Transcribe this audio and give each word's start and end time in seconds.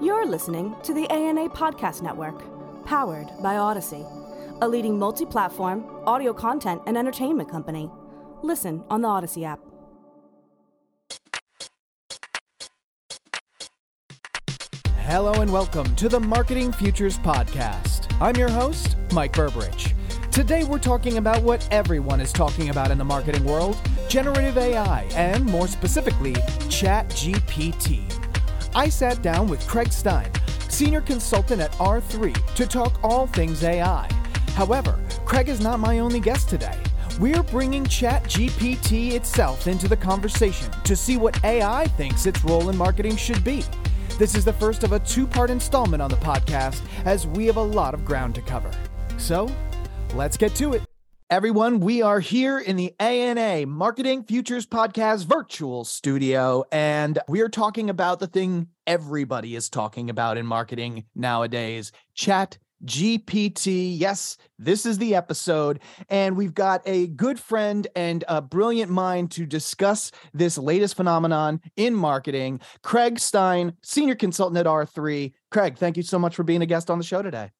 You're 0.00 0.26
listening 0.26 0.76
to 0.84 0.94
the 0.94 1.10
ANA 1.10 1.48
Podcast 1.48 2.02
Network, 2.02 2.44
powered 2.86 3.32
by 3.42 3.56
Odyssey, 3.56 4.04
a 4.62 4.68
leading 4.68 4.96
multi 4.96 5.26
platform 5.26 5.84
audio 6.06 6.32
content 6.32 6.82
and 6.86 6.96
entertainment 6.96 7.50
company. 7.50 7.90
Listen 8.44 8.84
on 8.90 9.02
the 9.02 9.08
Odyssey 9.08 9.44
app. 9.44 9.58
Hello 14.98 15.32
and 15.32 15.52
welcome 15.52 15.96
to 15.96 16.08
the 16.08 16.20
Marketing 16.20 16.70
Futures 16.70 17.18
Podcast. 17.18 18.14
I'm 18.20 18.36
your 18.36 18.50
host, 18.50 18.96
Mike 19.12 19.32
Burbridge. 19.32 19.96
Today 20.30 20.62
we're 20.62 20.78
talking 20.78 21.16
about 21.16 21.42
what 21.42 21.66
everyone 21.72 22.20
is 22.20 22.32
talking 22.32 22.68
about 22.70 22.92
in 22.92 22.98
the 22.98 23.04
marketing 23.04 23.44
world 23.44 23.76
generative 24.08 24.56
AI, 24.56 25.02
and 25.14 25.44
more 25.44 25.68
specifically, 25.68 26.32
ChatGPT. 26.32 28.17
I 28.78 28.88
sat 28.88 29.22
down 29.22 29.48
with 29.48 29.66
Craig 29.66 29.92
Stein, 29.92 30.30
senior 30.68 31.00
consultant 31.00 31.60
at 31.60 31.72
R3, 31.72 32.54
to 32.54 32.64
talk 32.64 33.00
all 33.02 33.26
things 33.26 33.64
AI. 33.64 34.08
However, 34.54 35.00
Craig 35.24 35.48
is 35.48 35.60
not 35.60 35.80
my 35.80 35.98
only 35.98 36.20
guest 36.20 36.48
today. 36.48 36.78
We're 37.18 37.42
bringing 37.42 37.82
ChatGPT 37.82 39.14
itself 39.14 39.66
into 39.66 39.88
the 39.88 39.96
conversation 39.96 40.70
to 40.84 40.94
see 40.94 41.16
what 41.16 41.44
AI 41.44 41.88
thinks 41.96 42.24
its 42.24 42.44
role 42.44 42.68
in 42.68 42.76
marketing 42.76 43.16
should 43.16 43.42
be. 43.42 43.64
This 44.16 44.36
is 44.36 44.44
the 44.44 44.52
first 44.52 44.84
of 44.84 44.92
a 44.92 45.00
two 45.00 45.26
part 45.26 45.50
installment 45.50 46.00
on 46.00 46.10
the 46.10 46.16
podcast, 46.18 46.80
as 47.04 47.26
we 47.26 47.46
have 47.46 47.56
a 47.56 47.60
lot 47.60 47.94
of 47.94 48.04
ground 48.04 48.36
to 48.36 48.42
cover. 48.42 48.70
So, 49.16 49.50
let's 50.14 50.36
get 50.36 50.54
to 50.54 50.74
it. 50.74 50.82
Everyone, 51.30 51.80
we 51.80 52.00
are 52.00 52.20
here 52.20 52.58
in 52.58 52.76
the 52.76 52.94
ANA 52.98 53.66
Marketing 53.66 54.24
Futures 54.24 54.64
Podcast 54.64 55.26
virtual 55.26 55.84
studio, 55.84 56.64
and 56.72 57.18
we 57.28 57.42
are 57.42 57.50
talking 57.50 57.90
about 57.90 58.18
the 58.18 58.26
thing 58.26 58.68
everybody 58.86 59.54
is 59.54 59.68
talking 59.68 60.08
about 60.08 60.38
in 60.38 60.46
marketing 60.46 61.04
nowadays 61.14 61.92
Chat 62.14 62.56
GPT. 62.82 63.94
Yes, 63.98 64.38
this 64.58 64.86
is 64.86 64.96
the 64.96 65.14
episode. 65.14 65.80
And 66.08 66.34
we've 66.34 66.54
got 66.54 66.80
a 66.86 67.08
good 67.08 67.38
friend 67.38 67.86
and 67.94 68.24
a 68.26 68.40
brilliant 68.40 68.90
mind 68.90 69.30
to 69.32 69.44
discuss 69.44 70.10
this 70.32 70.56
latest 70.56 70.96
phenomenon 70.96 71.60
in 71.76 71.94
marketing. 71.94 72.60
Craig 72.82 73.18
Stein, 73.18 73.74
senior 73.82 74.14
consultant 74.14 74.56
at 74.56 74.64
R3. 74.64 75.34
Craig, 75.50 75.76
thank 75.76 75.98
you 75.98 76.02
so 76.02 76.18
much 76.18 76.34
for 76.34 76.42
being 76.42 76.62
a 76.62 76.66
guest 76.66 76.88
on 76.88 76.96
the 76.96 77.04
show 77.04 77.20
today. 77.20 77.50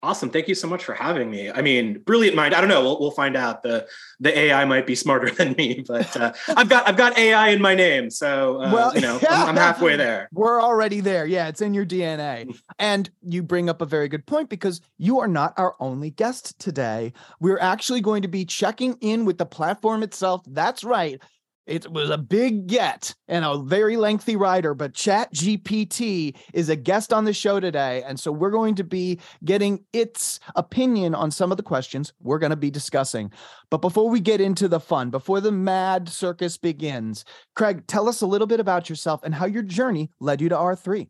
Awesome. 0.00 0.30
Thank 0.30 0.46
you 0.46 0.54
so 0.54 0.68
much 0.68 0.84
for 0.84 0.94
having 0.94 1.28
me. 1.28 1.50
I 1.50 1.60
mean, 1.60 1.98
brilliant 1.98 2.36
mind. 2.36 2.54
I 2.54 2.60
don't 2.60 2.68
know. 2.68 2.82
We'll, 2.82 3.00
we'll 3.00 3.10
find 3.10 3.36
out. 3.36 3.64
The 3.64 3.88
the 4.20 4.36
AI 4.36 4.64
might 4.64 4.86
be 4.86 4.94
smarter 4.94 5.28
than 5.34 5.54
me, 5.58 5.84
but 5.86 6.16
uh, 6.16 6.32
I've 6.56 6.68
got 6.68 6.86
I've 6.86 6.96
got 6.96 7.18
AI 7.18 7.48
in 7.48 7.60
my 7.60 7.74
name, 7.74 8.08
so 8.08 8.62
uh, 8.62 8.72
well, 8.72 8.94
you 8.94 9.00
know 9.00 9.18
I'm, 9.28 9.48
I'm, 9.48 9.56
halfway 9.56 9.96
there. 9.96 10.28
We're 10.32 10.62
already 10.62 11.00
there. 11.00 11.26
Yeah, 11.26 11.48
it's 11.48 11.60
in 11.60 11.74
your 11.74 11.84
DNA. 11.84 12.56
and 12.78 13.10
you 13.22 13.42
bring 13.42 13.68
up 13.68 13.82
a 13.82 13.86
very 13.86 14.08
good 14.08 14.24
point 14.24 14.48
because 14.48 14.80
you 14.98 15.18
are 15.18 15.28
not 15.28 15.52
our 15.56 15.74
only 15.80 16.10
guest 16.10 16.56
today. 16.60 17.12
We're 17.40 17.58
actually 17.58 18.00
going 18.00 18.22
to 18.22 18.28
be 18.28 18.44
checking 18.44 18.96
in 19.00 19.24
with 19.24 19.38
the 19.38 19.46
platform 19.46 20.04
itself. 20.04 20.42
That's 20.46 20.84
right. 20.84 21.20
It 21.68 21.92
was 21.92 22.08
a 22.08 22.16
big 22.16 22.66
get 22.66 23.14
and 23.28 23.44
a 23.44 23.58
very 23.58 23.98
lengthy 23.98 24.36
rider, 24.36 24.72
but 24.72 24.94
Chat 24.94 25.34
GPT 25.34 26.34
is 26.54 26.70
a 26.70 26.76
guest 26.76 27.12
on 27.12 27.26
the 27.26 27.34
show 27.34 27.60
today. 27.60 28.02
And 28.04 28.18
so 28.18 28.32
we're 28.32 28.50
going 28.50 28.74
to 28.76 28.84
be 28.84 29.20
getting 29.44 29.84
its 29.92 30.40
opinion 30.56 31.14
on 31.14 31.30
some 31.30 31.50
of 31.50 31.58
the 31.58 31.62
questions 31.62 32.14
we're 32.20 32.38
going 32.38 32.50
to 32.50 32.56
be 32.56 32.70
discussing. 32.70 33.30
But 33.68 33.82
before 33.82 34.08
we 34.08 34.18
get 34.18 34.40
into 34.40 34.66
the 34.66 34.80
fun, 34.80 35.10
before 35.10 35.42
the 35.42 35.52
mad 35.52 36.08
circus 36.08 36.56
begins, 36.56 37.26
Craig, 37.54 37.86
tell 37.86 38.08
us 38.08 38.22
a 38.22 38.26
little 38.26 38.46
bit 38.46 38.60
about 38.60 38.88
yourself 38.88 39.20
and 39.22 39.34
how 39.34 39.44
your 39.44 39.62
journey 39.62 40.10
led 40.20 40.40
you 40.40 40.48
to 40.48 40.56
R3. 40.56 41.08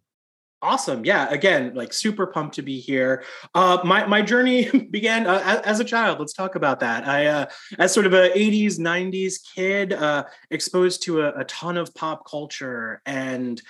Awesome. 0.61 1.05
Yeah. 1.05 1.28
Again, 1.31 1.73
like 1.75 1.92
super 1.92 2.27
pumped 2.27 2.56
to 2.56 2.62
be 2.62 2.81
here. 2.81 3.23
Uh, 3.55 3.78
my, 3.84 4.06
my 4.06 4.23
journey 4.23 4.69
began 4.91 5.27
uh, 5.27 5.41
as, 5.45 5.61
as, 5.61 5.81
a 5.81 5.84
child. 5.84 6.19
Let's 6.19 6.33
talk 6.33 6.56
about 6.56 6.81
that. 6.81 7.06
I, 7.06 7.27
uh, 7.27 7.47
as 7.79 7.95
sort 7.95 8.07
of 8.07 8.13
a 8.13 8.30
80s, 8.30 8.79
90s 8.79 9.36
kid, 9.55 9.92
uh, 9.92 10.24
exposed 10.51 11.05
to 11.05 11.23
a, 11.23 11.41
a 11.41 11.45
ton 11.45 11.77
of 11.77 11.95
pop 11.95 12.29
culture 12.29 13.01
and 13.07 13.63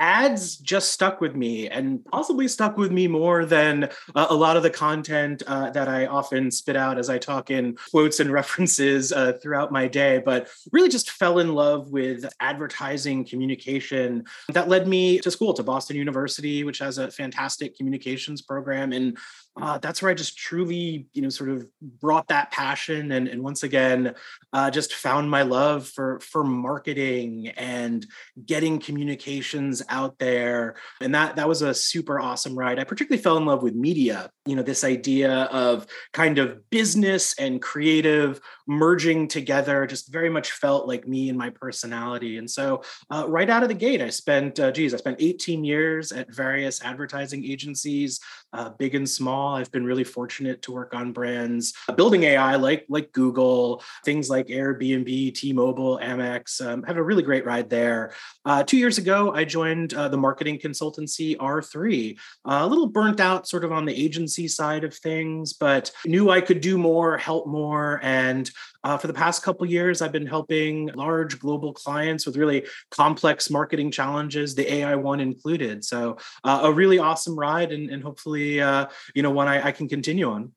ads 0.00 0.56
just 0.56 0.92
stuck 0.92 1.20
with 1.20 1.36
me 1.36 1.68
and 1.68 2.04
possibly 2.06 2.48
stuck 2.48 2.76
with 2.76 2.90
me 2.90 3.06
more 3.06 3.44
than 3.44 3.84
uh, 4.14 4.26
a 4.30 4.34
lot 4.34 4.56
of 4.56 4.62
the 4.62 4.70
content 4.70 5.42
uh, 5.46 5.70
that 5.70 5.88
I 5.88 6.06
often 6.06 6.50
spit 6.50 6.74
out 6.74 6.98
as 6.98 7.10
I 7.10 7.18
talk 7.18 7.50
in 7.50 7.76
quotes 7.90 8.18
and 8.18 8.32
references 8.40 9.12
uh, 9.12 9.34
throughout 9.42 9.70
my 9.70 9.86
day, 9.86 10.22
but 10.24 10.48
really 10.72 10.88
just 10.88 11.10
fell 11.10 11.38
in 11.38 11.54
love 11.54 11.90
with 11.90 12.24
advertising 12.40 13.24
communication. 13.24 14.24
That 14.48 14.68
led 14.68 14.88
me 14.88 15.18
to 15.20 15.30
school, 15.30 15.52
to 15.54 15.62
Boston 15.62 15.96
University, 15.96 16.64
which 16.64 16.78
has 16.78 16.98
a 16.98 17.10
fantastic 17.10 17.76
communications 17.76 18.40
program. 18.40 18.92
And 18.92 19.18
uh, 19.60 19.78
that's 19.78 20.00
where 20.00 20.10
I 20.10 20.14
just 20.14 20.38
truly, 20.38 21.06
you 21.12 21.22
know, 21.22 21.28
sort 21.28 21.50
of 21.50 21.66
brought 21.80 22.28
that 22.28 22.50
passion 22.50 23.12
and, 23.12 23.28
and 23.28 23.42
once 23.42 23.62
again, 23.62 24.14
uh, 24.52 24.70
just 24.70 24.94
found 24.94 25.30
my 25.30 25.42
love 25.42 25.86
for 25.86 26.20
for 26.20 26.44
marketing 26.44 27.48
and 27.48 28.06
getting 28.46 28.78
communications 28.78 29.82
out 29.90 30.18
there. 30.18 30.76
And 31.00 31.14
that 31.14 31.36
that 31.36 31.48
was 31.48 31.62
a 31.62 31.74
super 31.74 32.20
awesome 32.20 32.58
ride. 32.58 32.78
I 32.78 32.84
particularly 32.84 33.22
fell 33.22 33.36
in 33.36 33.44
love 33.44 33.62
with 33.62 33.74
media. 33.74 34.30
You 34.46 34.56
know, 34.56 34.62
this 34.62 34.84
idea 34.84 35.42
of 35.44 35.86
kind 36.12 36.38
of 36.38 36.68
business 36.70 37.38
and 37.38 37.60
creative 37.60 38.40
merging 38.66 39.28
together 39.28 39.86
just 39.86 40.12
very 40.12 40.30
much 40.30 40.52
felt 40.52 40.86
like 40.86 41.06
me 41.06 41.28
and 41.28 41.36
my 41.36 41.50
personality. 41.50 42.38
And 42.38 42.48
so, 42.48 42.82
uh, 43.10 43.26
right 43.28 43.50
out 43.50 43.62
of 43.62 43.68
the 43.68 43.74
gate, 43.74 44.00
I 44.00 44.10
spent, 44.10 44.60
uh, 44.60 44.70
geez, 44.70 44.94
I 44.94 44.96
spent 44.96 45.16
18 45.20 45.64
years 45.64 46.12
at 46.12 46.32
various 46.32 46.82
advertising 46.82 47.44
agencies, 47.44 48.20
uh, 48.52 48.70
big 48.70 48.94
and 48.94 49.08
small. 49.08 49.56
I've 49.56 49.72
been 49.72 49.84
really 49.84 50.04
fortunate 50.04 50.62
to 50.62 50.72
work 50.72 50.94
on 50.94 51.12
brands 51.12 51.74
uh, 51.88 51.92
building 51.92 52.22
AI 52.24 52.56
like 52.56 52.86
like 52.88 53.12
Google, 53.12 53.82
things 54.04 54.30
like 54.30 54.46
Airbnb, 54.46 55.34
T-Mobile, 55.34 55.98
Amex. 56.02 56.64
Um, 56.64 56.82
have 56.84 56.96
a 56.96 57.02
really 57.02 57.22
great 57.22 57.44
ride 57.44 57.70
there. 57.70 58.12
Uh, 58.44 58.62
two 58.62 58.76
years 58.76 58.98
ago, 58.98 59.32
I 59.34 59.44
joined 59.44 59.79
uh, 59.94 60.08
the 60.08 60.16
marketing 60.16 60.58
consultancy 60.58 61.36
R3. 61.36 62.18
a 62.44 62.66
little 62.66 62.86
burnt 62.86 63.20
out, 63.20 63.48
sort 63.48 63.64
of 63.64 63.72
on 63.72 63.84
the 63.84 63.94
agency 63.94 64.48
side 64.48 64.84
of 64.84 64.94
things, 64.94 65.52
but 65.52 65.90
knew 66.06 66.30
I 66.30 66.40
could 66.40 66.60
do 66.60 66.78
more, 66.78 67.16
help 67.16 67.46
more, 67.46 68.00
and 68.02 68.50
uh, 68.82 68.96
for 68.96 69.06
the 69.06 69.14
past 69.14 69.42
couple 69.42 69.66
years, 69.66 70.00
I've 70.00 70.12
been 70.12 70.26
helping 70.26 70.88
large 70.94 71.38
global 71.38 71.72
clients 71.72 72.26
with 72.26 72.36
really 72.36 72.66
complex 72.90 73.50
marketing 73.50 73.90
challenges, 73.90 74.54
the 74.54 74.72
AI 74.72 74.94
one 74.94 75.20
included. 75.20 75.84
So 75.84 76.16
uh, 76.44 76.60
a 76.62 76.72
really 76.72 76.98
awesome 76.98 77.38
ride, 77.38 77.72
and, 77.72 77.90
and 77.90 78.02
hopefully, 78.02 78.60
uh, 78.60 78.86
you 79.14 79.22
know, 79.22 79.30
one 79.30 79.48
I, 79.48 79.66
I 79.68 79.72
can 79.72 79.88
continue 79.88 80.30
on. 80.30 80.52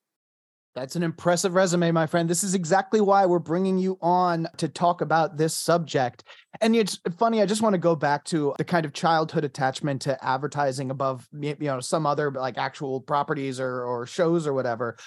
That's 0.75 0.95
an 0.95 1.03
impressive 1.03 1.53
resume, 1.53 1.91
my 1.91 2.07
friend. 2.07 2.27
This 2.27 2.43
is 2.43 2.55
exactly 2.55 2.99
why 2.99 3.27
we're 3.27 3.37
bringing 3.37 3.77
you 3.77 3.99
on 4.01 4.47
to 4.57 4.67
talk 4.67 5.01
about 5.01 5.37
this 5.37 5.53
subject. 5.53 6.23
And 6.61 6.75
it's 6.75 6.99
funny, 7.19 7.41
I 7.41 7.45
just 7.45 7.61
want 7.61 7.73
to 7.73 7.79
go 7.79 7.95
back 7.95 8.25
to 8.25 8.55
the 8.57 8.63
kind 8.63 8.83
of 8.83 8.93
childhood 8.93 9.43
attachment 9.43 10.01
to 10.03 10.23
advertising 10.25 10.89
above, 10.89 11.27
you 11.31 11.55
know, 11.59 11.79
some 11.79 12.07
other 12.07 12.31
like 12.31 12.57
actual 12.57 13.01
properties 13.01 13.59
or, 13.59 13.83
or 13.83 14.07
shows 14.07 14.47
or 14.47 14.53
whatever. 14.53 14.97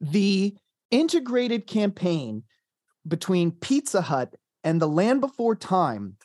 The 0.00 0.54
integrated 0.90 1.66
campaign 1.66 2.42
between 3.08 3.52
Pizza 3.52 4.02
Hut 4.02 4.34
and 4.62 4.80
The 4.80 4.88
Land 4.88 5.22
Before 5.22 5.56
Time 5.56 6.16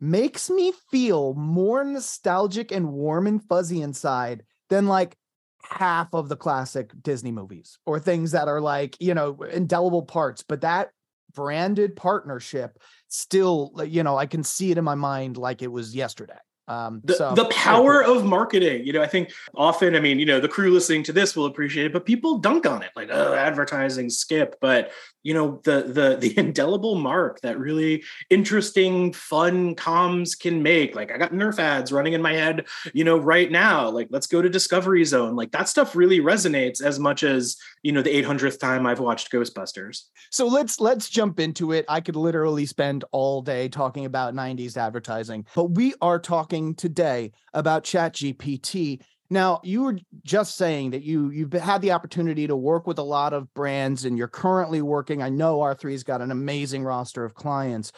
makes 0.00 0.48
me 0.48 0.72
feel 0.90 1.34
more 1.34 1.84
nostalgic 1.84 2.72
and 2.72 2.90
warm 2.90 3.26
and 3.26 3.44
fuzzy 3.44 3.82
inside 3.82 4.44
than 4.70 4.86
like 4.86 5.16
half 5.62 6.08
of 6.14 6.28
the 6.28 6.36
classic 6.36 6.90
Disney 7.02 7.32
movies 7.32 7.78
or 7.86 8.00
things 8.00 8.32
that 8.32 8.48
are 8.48 8.60
like, 8.60 8.96
you 9.00 9.14
know, 9.14 9.42
indelible 9.42 10.02
parts. 10.02 10.42
But 10.46 10.62
that 10.62 10.90
branded 11.34 11.96
partnership 11.96 12.78
still, 13.08 13.72
you 13.86 14.02
know, 14.02 14.16
I 14.16 14.26
can 14.26 14.42
see 14.42 14.70
it 14.70 14.78
in 14.78 14.84
my 14.84 14.94
mind 14.94 15.36
like 15.36 15.62
it 15.62 15.70
was 15.70 15.94
yesterday. 15.94 16.38
Um, 16.70 17.00
the, 17.04 17.14
so, 17.14 17.34
the 17.34 17.46
power 17.46 18.02
of 18.02 18.24
marketing, 18.24 18.86
you 18.86 18.92
know, 18.92 19.02
I 19.02 19.06
think 19.06 19.32
often, 19.54 19.96
I 19.96 20.00
mean, 20.00 20.18
you 20.18 20.26
know, 20.26 20.40
the 20.40 20.48
crew 20.48 20.70
listening 20.70 21.02
to 21.04 21.12
this 21.12 21.34
will 21.34 21.46
appreciate 21.46 21.86
it, 21.86 21.92
but 21.92 22.06
people 22.06 22.38
dunk 22.38 22.66
on 22.66 22.82
it 22.82 22.90
like, 22.94 23.08
oh, 23.10 23.34
advertising 23.34 24.08
skip. 24.08 24.56
But 24.60 24.92
you 25.22 25.34
know 25.34 25.60
the 25.64 25.82
the 25.82 26.16
the 26.20 26.38
indelible 26.38 26.94
mark 26.94 27.42
that 27.42 27.58
really 27.58 28.02
interesting 28.30 29.12
fun 29.12 29.74
comms 29.74 30.38
can 30.38 30.62
make 30.62 30.96
like 30.96 31.12
i 31.12 31.18
got 31.18 31.30
nerf 31.30 31.58
ads 31.58 31.92
running 31.92 32.14
in 32.14 32.22
my 32.22 32.32
head 32.32 32.64
you 32.94 33.04
know 33.04 33.18
right 33.18 33.50
now 33.50 33.90
like 33.90 34.08
let's 34.10 34.26
go 34.26 34.40
to 34.40 34.48
discovery 34.48 35.04
zone. 35.04 35.36
Like 35.36 35.52
that 35.52 35.68
stuff 35.68 35.96
really 35.96 36.20
resonates 36.20 36.82
as 36.82 36.98
much 36.98 37.22
as 37.22 37.56
you 37.82 37.92
know 37.92 38.02
the 38.02 38.22
800th 38.22 38.58
time 38.58 38.86
i've 38.86 39.00
watched 39.00 39.32
ghostbusters. 39.32 40.04
So 40.30 40.46
let's 40.46 40.80
let's 40.80 41.08
jump 41.08 41.40
into 41.40 41.72
it. 41.72 41.84
I 41.88 42.00
could 42.00 42.16
literally 42.16 42.66
spend 42.66 43.04
all 43.12 43.42
day 43.42 43.68
talking 43.68 44.04
about 44.04 44.34
90s 44.34 44.76
advertising 44.76 45.46
but 45.54 45.70
we 45.72 45.94
are 46.00 46.18
talking 46.18 46.59
today 46.74 47.32
about 47.54 47.84
chat 47.84 48.14
gpt 48.14 49.00
now, 49.32 49.60
you 49.62 49.82
were 49.82 49.96
just 50.24 50.56
saying 50.56 50.90
that 50.90 51.04
you 51.04 51.30
you've 51.30 51.52
had 51.52 51.80
the 51.82 51.92
opportunity 51.92 52.48
to 52.48 52.56
work 52.56 52.88
with 52.88 52.98
a 52.98 53.04
lot 53.04 53.32
of 53.32 53.52
brands 53.54 54.04
and 54.04 54.18
you're 54.18 54.26
currently 54.26 54.82
working. 54.82 55.22
I 55.22 55.28
know 55.28 55.60
R3's 55.60 56.02
got 56.02 56.20
an 56.20 56.32
amazing 56.32 56.82
roster 56.82 57.24
of 57.24 57.34
clients. 57.34 57.92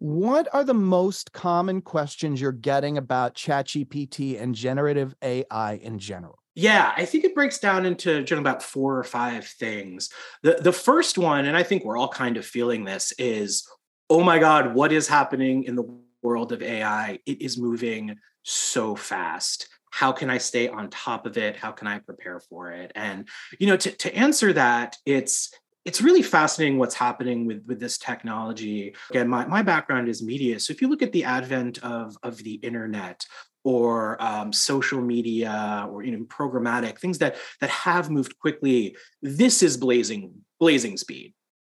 What 0.00 0.48
are 0.52 0.64
the 0.64 0.74
most 0.74 1.32
common 1.32 1.80
questions 1.80 2.40
you're 2.40 2.50
getting 2.50 2.98
about 2.98 3.36
ChatGPT 3.36 4.42
and 4.42 4.56
generative 4.56 5.14
AI 5.22 5.74
in 5.74 6.00
general? 6.00 6.40
Yeah, 6.56 6.92
I 6.96 7.04
think 7.04 7.24
it 7.24 7.36
breaks 7.36 7.60
down 7.60 7.86
into 7.86 8.24
generally 8.24 8.42
about 8.42 8.64
four 8.64 8.98
or 8.98 9.04
five 9.04 9.46
things. 9.46 10.10
The 10.42 10.58
the 10.60 10.72
first 10.72 11.16
one, 11.16 11.46
and 11.46 11.56
I 11.56 11.62
think 11.62 11.84
we're 11.84 11.96
all 11.96 12.08
kind 12.08 12.36
of 12.36 12.44
feeling 12.44 12.84
this, 12.84 13.12
is 13.18 13.64
oh 14.10 14.24
my 14.24 14.40
God, 14.40 14.74
what 14.74 14.90
is 14.90 15.06
happening 15.06 15.62
in 15.62 15.76
the 15.76 16.01
world 16.22 16.52
of 16.52 16.62
AI? 16.62 17.18
It 17.26 17.42
is 17.42 17.58
moving 17.58 18.16
so 18.42 18.96
fast. 18.96 19.68
How 19.90 20.12
can 20.12 20.30
I 20.30 20.38
stay 20.38 20.68
on 20.68 20.88
top 20.90 21.26
of 21.26 21.36
it? 21.36 21.56
How 21.56 21.70
can 21.70 21.86
I 21.86 21.98
prepare 21.98 22.40
for 22.40 22.70
it? 22.72 22.92
And 22.94 23.28
you 23.58 23.66
know, 23.66 23.76
to, 23.76 23.90
to 23.90 24.14
answer 24.14 24.52
that, 24.54 24.96
it's 25.04 25.52
it's 25.84 26.00
really 26.00 26.22
fascinating 26.22 26.78
what's 26.78 26.94
happening 26.94 27.44
with, 27.44 27.64
with 27.66 27.80
this 27.80 27.98
technology. 27.98 28.94
Again, 29.10 29.26
my, 29.26 29.46
my 29.46 29.62
background 29.62 30.08
is 30.08 30.22
media. 30.22 30.60
So 30.60 30.70
if 30.72 30.80
you 30.80 30.88
look 30.88 31.02
at 31.02 31.10
the 31.10 31.24
advent 31.24 31.82
of, 31.82 32.16
of 32.22 32.36
the 32.38 32.54
internet, 32.54 33.26
or 33.64 34.20
um, 34.22 34.52
social 34.52 35.00
media 35.00 35.86
or 35.90 36.02
you 36.02 36.10
know 36.16 36.24
programmatic 36.24 36.98
things 36.98 37.18
that 37.18 37.36
that 37.60 37.70
have 37.70 38.10
moved 38.10 38.38
quickly 38.38 38.96
this 39.22 39.62
is 39.62 39.76
blazing 39.76 40.32
blazing 40.58 40.96
speed 40.96 41.32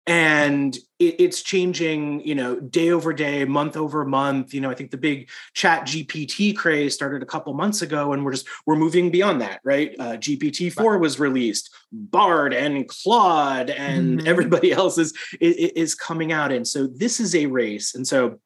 and 0.10 0.76
it, 0.98 1.16
it's 1.20 1.42
changing 1.42 2.26
you 2.26 2.36
know 2.36 2.60
day 2.60 2.90
over 2.90 3.14
day 3.14 3.46
month 3.46 3.78
over 3.78 4.04
month. 4.04 4.54
You 4.54 4.62
know 4.62 4.70
i 4.70 4.76
think 4.76 4.92
the 4.92 4.98
big 4.98 5.30
chat 5.54 5.84
gpt 5.84 6.58
craze 6.58 6.94
started 6.94 7.24
a 7.24 7.26
couple 7.26 7.54
months 7.54 7.82
ago 7.82 8.14
and 8.14 8.26
we're 8.26 8.34
just 8.34 8.48
we're 8.66 8.76
moving 8.76 9.12
beyond 9.12 9.42
that 9.42 9.62
right? 9.64 9.96
Uh, 10.00 10.18
gpt-4 10.18 11.00
was 11.00 11.20
released 11.20 11.70
bard 11.92 12.54
and 12.54 12.88
claude 12.88 13.70
and 13.70 14.20
mm-hmm. 14.20 14.28
everybody 14.28 14.72
else 14.80 14.98
is, 14.98 15.14
is 15.40 15.56
is 15.56 15.96
coming 15.96 16.32
out 16.32 16.52
and 16.52 16.68
so 16.68 16.88
this 16.88 17.20
is 17.20 17.36
a 17.36 17.46
race. 17.46 17.96
And 17.96 18.08
so 18.08 18.40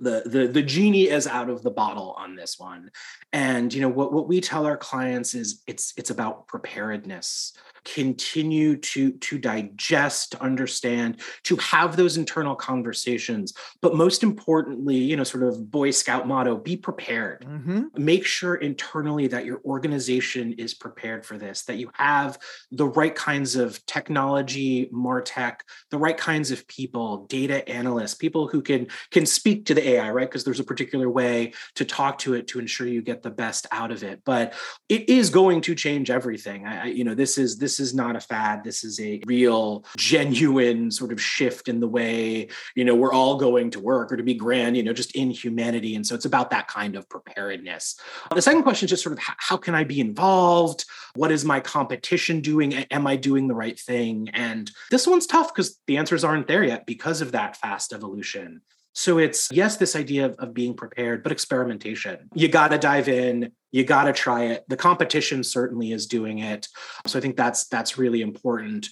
the 0.00 0.22
the 0.26 0.48
the 0.48 0.62
genie 0.62 1.08
is 1.08 1.26
out 1.26 1.48
of 1.48 1.62
the 1.62 1.70
bottle 1.70 2.14
on 2.18 2.34
this 2.34 2.58
one. 2.58 2.90
And 3.32 3.72
you 3.72 3.80
know 3.80 3.88
what 3.88 4.12
what 4.12 4.28
we 4.28 4.40
tell 4.40 4.66
our 4.66 4.76
clients 4.76 5.34
is 5.34 5.62
it's 5.66 5.92
it's 5.96 6.10
about 6.10 6.48
preparedness 6.48 7.52
continue 7.84 8.76
to 8.76 9.12
to 9.12 9.38
digest 9.38 10.32
to 10.32 10.42
understand 10.42 11.20
to 11.42 11.56
have 11.56 11.96
those 11.96 12.16
internal 12.16 12.54
conversations. 12.54 13.52
But 13.80 13.96
most 13.96 14.22
importantly 14.22 14.96
you 14.96 15.16
know 15.16 15.24
sort 15.24 15.44
of 15.44 15.70
boy 15.70 15.90
scout 15.90 16.28
motto 16.28 16.56
be 16.56 16.76
prepared. 16.76 17.40
Mm-hmm. 17.42 17.82
make 17.96 18.24
sure 18.24 18.54
internally 18.54 19.26
that 19.28 19.44
your 19.44 19.60
organization 19.64 20.52
is 20.54 20.74
prepared 20.74 21.26
for 21.26 21.38
this 21.38 21.62
that 21.64 21.76
you 21.76 21.90
have 21.94 22.38
the 22.70 22.86
right 22.86 23.14
kinds 23.14 23.56
of 23.56 23.84
technology 23.86 24.88
martech 24.92 25.60
the 25.90 25.98
right 25.98 26.16
kinds 26.16 26.50
of 26.50 26.66
people 26.68 27.26
data 27.26 27.68
analysts 27.68 28.14
people 28.14 28.46
who 28.46 28.62
can 28.62 28.86
can 29.10 29.26
speak 29.26 29.66
to 29.66 29.74
the 29.74 29.88
ai 29.90 30.12
right? 30.12 30.28
Because 30.28 30.44
there's 30.44 30.60
a 30.60 30.64
particular 30.64 31.08
way 31.10 31.52
to 31.74 31.84
talk 31.84 32.18
to 32.18 32.34
it 32.34 32.46
to 32.48 32.58
ensure 32.58 32.86
you 32.86 33.02
get 33.02 33.22
the 33.22 33.30
best 33.30 33.66
out 33.70 33.90
of 33.90 34.02
it. 34.02 34.20
But 34.24 34.54
it 34.88 35.08
is 35.08 35.30
going 35.30 35.62
to 35.62 35.74
change 35.74 36.10
everything. 36.10 36.66
I, 36.66 36.86
you 36.86 37.04
know 37.04 37.14
this 37.14 37.38
is 37.38 37.58
this 37.58 37.71
this 37.72 37.80
is 37.80 37.94
not 37.94 38.16
a 38.16 38.20
fad. 38.20 38.64
This 38.64 38.84
is 38.84 39.00
a 39.00 39.22
real, 39.24 39.86
genuine 39.96 40.90
sort 40.90 41.10
of 41.10 41.18
shift 41.18 41.68
in 41.68 41.80
the 41.80 41.88
way, 41.88 42.48
you 42.74 42.84
know, 42.84 42.94
we're 42.94 43.14
all 43.14 43.36
going 43.36 43.70
to 43.70 43.80
work 43.80 44.12
or 44.12 44.18
to 44.18 44.22
be 44.22 44.34
grand, 44.34 44.76
you 44.76 44.82
know, 44.82 44.92
just 44.92 45.16
in 45.16 45.30
humanity. 45.30 45.94
And 45.94 46.06
so 46.06 46.14
it's 46.14 46.26
about 46.26 46.50
that 46.50 46.68
kind 46.68 46.96
of 46.96 47.08
preparedness. 47.08 47.98
The 48.34 48.42
second 48.42 48.62
question 48.62 48.86
is 48.86 48.90
just 48.90 49.02
sort 49.02 49.14
of 49.14 49.24
how 49.38 49.56
can 49.56 49.74
I 49.74 49.84
be 49.84 50.00
involved? 50.00 50.84
What 51.14 51.32
is 51.32 51.46
my 51.46 51.60
competition 51.60 52.42
doing? 52.42 52.74
Am 52.74 53.06
I 53.06 53.16
doing 53.16 53.48
the 53.48 53.54
right 53.54 53.80
thing? 53.80 54.28
And 54.34 54.70
this 54.90 55.06
one's 55.06 55.26
tough 55.26 55.54
because 55.54 55.78
the 55.86 55.96
answers 55.96 56.24
aren't 56.24 56.48
there 56.48 56.64
yet 56.64 56.84
because 56.84 57.22
of 57.22 57.32
that 57.32 57.56
fast 57.56 57.94
evolution. 57.94 58.60
So 58.94 59.18
it's 59.18 59.50
yes, 59.50 59.76
this 59.76 59.96
idea 59.96 60.26
of, 60.26 60.36
of 60.38 60.54
being 60.54 60.74
prepared, 60.74 61.22
but 61.22 61.32
experimentation. 61.32 62.28
You 62.34 62.48
got 62.48 62.68
to 62.68 62.78
dive 62.78 63.08
in, 63.08 63.52
you 63.70 63.84
got 63.84 64.04
to 64.04 64.12
try 64.12 64.44
it. 64.44 64.64
The 64.68 64.76
competition 64.76 65.42
certainly 65.42 65.92
is 65.92 66.06
doing 66.06 66.40
it. 66.40 66.68
So 67.06 67.18
I 67.18 67.22
think 67.22 67.36
that's 67.36 67.66
that's 67.68 67.96
really 67.96 68.20
important. 68.20 68.88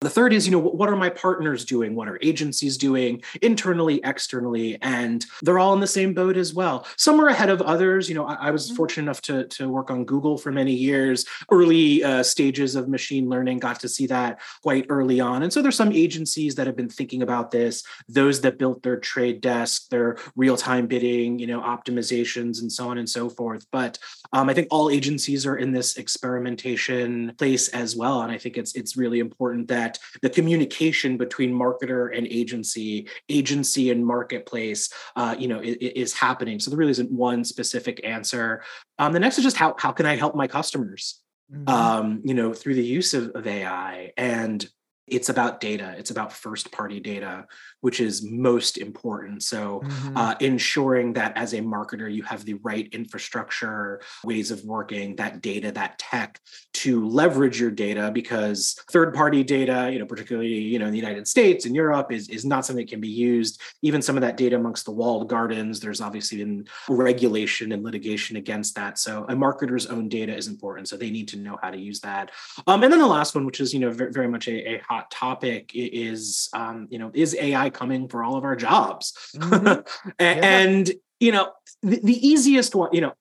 The 0.00 0.10
third 0.10 0.32
is, 0.32 0.46
you 0.46 0.52
know, 0.52 0.60
what 0.60 0.88
are 0.88 0.96
my 0.96 1.10
partners 1.10 1.64
doing? 1.64 1.96
What 1.96 2.08
are 2.08 2.20
agencies 2.22 2.76
doing 2.76 3.20
internally, 3.42 4.00
externally? 4.04 4.78
And 4.80 5.26
they're 5.42 5.58
all 5.58 5.74
in 5.74 5.80
the 5.80 5.88
same 5.88 6.14
boat 6.14 6.36
as 6.36 6.54
well. 6.54 6.86
Some 6.96 7.20
are 7.20 7.26
ahead 7.26 7.50
of 7.50 7.60
others. 7.62 8.08
You 8.08 8.14
know, 8.14 8.26
I, 8.26 8.34
I 8.34 8.50
was 8.52 8.66
mm-hmm. 8.66 8.76
fortunate 8.76 9.02
enough 9.02 9.22
to, 9.22 9.44
to 9.48 9.68
work 9.68 9.90
on 9.90 10.04
Google 10.04 10.38
for 10.38 10.52
many 10.52 10.72
years. 10.72 11.24
Early 11.50 12.04
uh, 12.04 12.22
stages 12.22 12.76
of 12.76 12.88
machine 12.88 13.28
learning, 13.28 13.58
got 13.58 13.80
to 13.80 13.88
see 13.88 14.06
that 14.06 14.40
quite 14.62 14.86
early 14.88 15.18
on. 15.18 15.42
And 15.42 15.52
so 15.52 15.62
there's 15.62 15.76
some 15.76 15.92
agencies 15.92 16.54
that 16.54 16.68
have 16.68 16.76
been 16.76 16.88
thinking 16.88 17.22
about 17.22 17.50
this, 17.50 17.82
those 18.08 18.40
that 18.42 18.58
built 18.58 18.84
their 18.84 19.00
trade 19.00 19.40
desk, 19.40 19.88
their 19.88 20.18
real-time 20.36 20.86
bidding, 20.86 21.40
you 21.40 21.48
know, 21.48 21.60
optimizations 21.60 22.60
and 22.60 22.70
so 22.70 22.88
on 22.88 22.98
and 22.98 23.08
so 23.08 23.28
forth. 23.28 23.66
But 23.72 23.98
um, 24.32 24.48
I 24.48 24.54
think 24.54 24.68
all 24.70 24.90
agencies 24.90 25.44
are 25.44 25.56
in 25.56 25.72
this 25.72 25.96
experimentation 25.96 27.34
place 27.36 27.68
as 27.68 27.96
well. 27.96 28.22
And 28.22 28.30
I 28.30 28.38
think 28.38 28.56
it's 28.56 28.76
it's 28.76 28.96
really 28.96 29.18
important 29.18 29.68
that 29.68 29.87
that 29.94 29.98
the 30.22 30.30
communication 30.30 31.16
between 31.16 31.52
marketer 31.52 32.16
and 32.16 32.26
agency, 32.26 33.08
agency 33.28 33.90
and 33.90 34.04
marketplace, 34.04 34.92
uh, 35.16 35.34
you 35.38 35.48
know, 35.48 35.60
is, 35.60 35.76
is, 35.76 36.12
happening. 36.14 36.58
So 36.58 36.70
there 36.70 36.78
really 36.78 36.90
isn't 36.90 37.10
one 37.10 37.44
specific 37.44 38.00
answer. 38.04 38.62
Um, 38.98 39.12
the 39.12 39.20
next 39.20 39.38
is 39.38 39.44
just 39.44 39.56
how 39.56 39.74
how 39.78 39.92
can 39.92 40.06
I 40.06 40.16
help 40.16 40.34
my 40.34 40.48
customers? 40.48 41.20
Mm-hmm. 41.52 41.68
Um, 41.68 42.20
you 42.24 42.34
know, 42.34 42.52
through 42.52 42.74
the 42.74 42.84
use 42.84 43.14
of, 43.14 43.30
of 43.30 43.46
AI 43.46 44.12
and 44.16 44.68
it's 45.10 45.28
about 45.28 45.60
data 45.60 45.94
it's 45.98 46.10
about 46.10 46.32
first 46.32 46.70
party 46.72 47.00
data 47.00 47.46
which 47.80 48.00
is 48.00 48.22
most 48.24 48.78
important. 48.78 49.42
So 49.42 49.80
mm-hmm. 49.84 50.16
uh, 50.16 50.34
ensuring 50.40 51.12
that 51.14 51.36
as 51.36 51.52
a 51.52 51.58
marketer 51.58 52.12
you 52.12 52.22
have 52.24 52.44
the 52.44 52.54
right 52.54 52.88
infrastructure 52.92 54.00
ways 54.24 54.50
of 54.50 54.64
working 54.64 55.16
that 55.16 55.40
data 55.40 55.70
that 55.72 55.98
tech 55.98 56.40
to 56.74 57.06
leverage 57.08 57.60
your 57.60 57.70
data 57.70 58.10
because 58.12 58.76
third 58.90 59.14
party 59.14 59.42
data 59.42 59.90
you 59.92 59.98
know 59.98 60.06
particularly 60.06 60.48
you 60.48 60.78
know 60.78 60.86
in 60.86 60.92
the 60.92 60.98
united 60.98 61.26
states 61.26 61.64
and 61.66 61.74
europe 61.74 62.12
is, 62.12 62.28
is 62.28 62.44
not 62.44 62.64
something 62.64 62.84
that 62.84 62.90
can 62.90 63.00
be 63.00 63.08
used. 63.08 63.60
Even 63.82 64.02
some 64.02 64.16
of 64.16 64.22
that 64.22 64.36
data 64.36 64.56
amongst 64.56 64.84
the 64.84 64.90
walled 64.90 65.28
gardens 65.28 65.80
there's 65.80 66.00
obviously 66.00 66.38
been 66.38 66.66
regulation 66.88 67.72
and 67.72 67.82
litigation 67.84 68.36
against 68.36 68.74
that. 68.74 68.98
So 68.98 69.24
a 69.28 69.34
marketer's 69.34 69.86
own 69.86 70.08
data 70.08 70.36
is 70.36 70.48
important 70.48 70.88
so 70.88 70.96
they 70.96 71.10
need 71.10 71.28
to 71.28 71.36
know 71.36 71.58
how 71.62 71.70
to 71.70 71.78
use 71.78 72.00
that. 72.00 72.30
Um, 72.66 72.82
and 72.82 72.92
then 72.92 73.00
the 73.00 73.06
last 73.06 73.34
one 73.34 73.46
which 73.46 73.60
is 73.60 73.72
you 73.72 73.80
know 73.80 73.90
very, 73.90 74.12
very 74.12 74.28
much 74.28 74.48
a, 74.48 74.76
a 74.76 74.82
hot 74.98 75.10
topic 75.10 75.70
is 75.74 76.48
um, 76.54 76.88
you 76.90 76.98
know 76.98 77.10
is 77.14 77.36
ai 77.36 77.70
coming 77.70 78.08
for 78.08 78.24
all 78.24 78.36
of 78.36 78.44
our 78.44 78.56
jobs 78.56 79.12
mm-hmm. 79.36 79.80
and, 80.18 80.88
yeah. 80.88 80.94
you 81.20 81.32
know 81.32 81.52
the, 81.82 82.00
the 82.02 82.26
easiest 82.26 82.74
one 82.74 82.90
you 82.92 83.00
know 83.00 83.12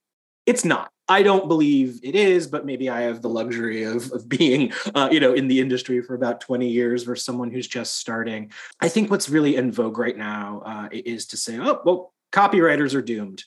it's 0.46 0.66
not 0.66 0.92
I 1.10 1.24
don't 1.24 1.48
believe 1.48 2.02
it 2.04 2.16
is, 2.16 2.48
but 2.48 2.66
maybe 2.66 2.90
I 2.90 3.04
have 3.04 3.22
the 3.22 3.30
luxury 3.30 3.84
of, 3.84 4.12
of 4.12 4.28
being, 4.28 4.74
uh, 4.94 5.08
you 5.10 5.22
know, 5.22 5.34
in 5.34 5.48
the 5.48 5.62
industry 5.62 6.02
for 6.02 6.16
about 6.16 6.42
20 6.42 6.68
years 6.68 7.04
versus 7.04 7.24
someone 7.24 7.50
who's 7.50 7.66
just 7.66 7.96
starting. 7.96 8.52
I 8.82 8.90
think 8.90 9.10
what's 9.10 9.30
really 9.30 9.56
in 9.56 9.72
vogue 9.72 9.98
right 9.98 10.18
now 10.18 10.64
uh, 10.66 10.90
is 10.92 11.26
to 11.28 11.38
say, 11.38 11.58
oh, 11.60 11.80
well, 11.86 12.14
copywriters 12.34 12.94
are 12.94 13.02
doomed 13.02 13.46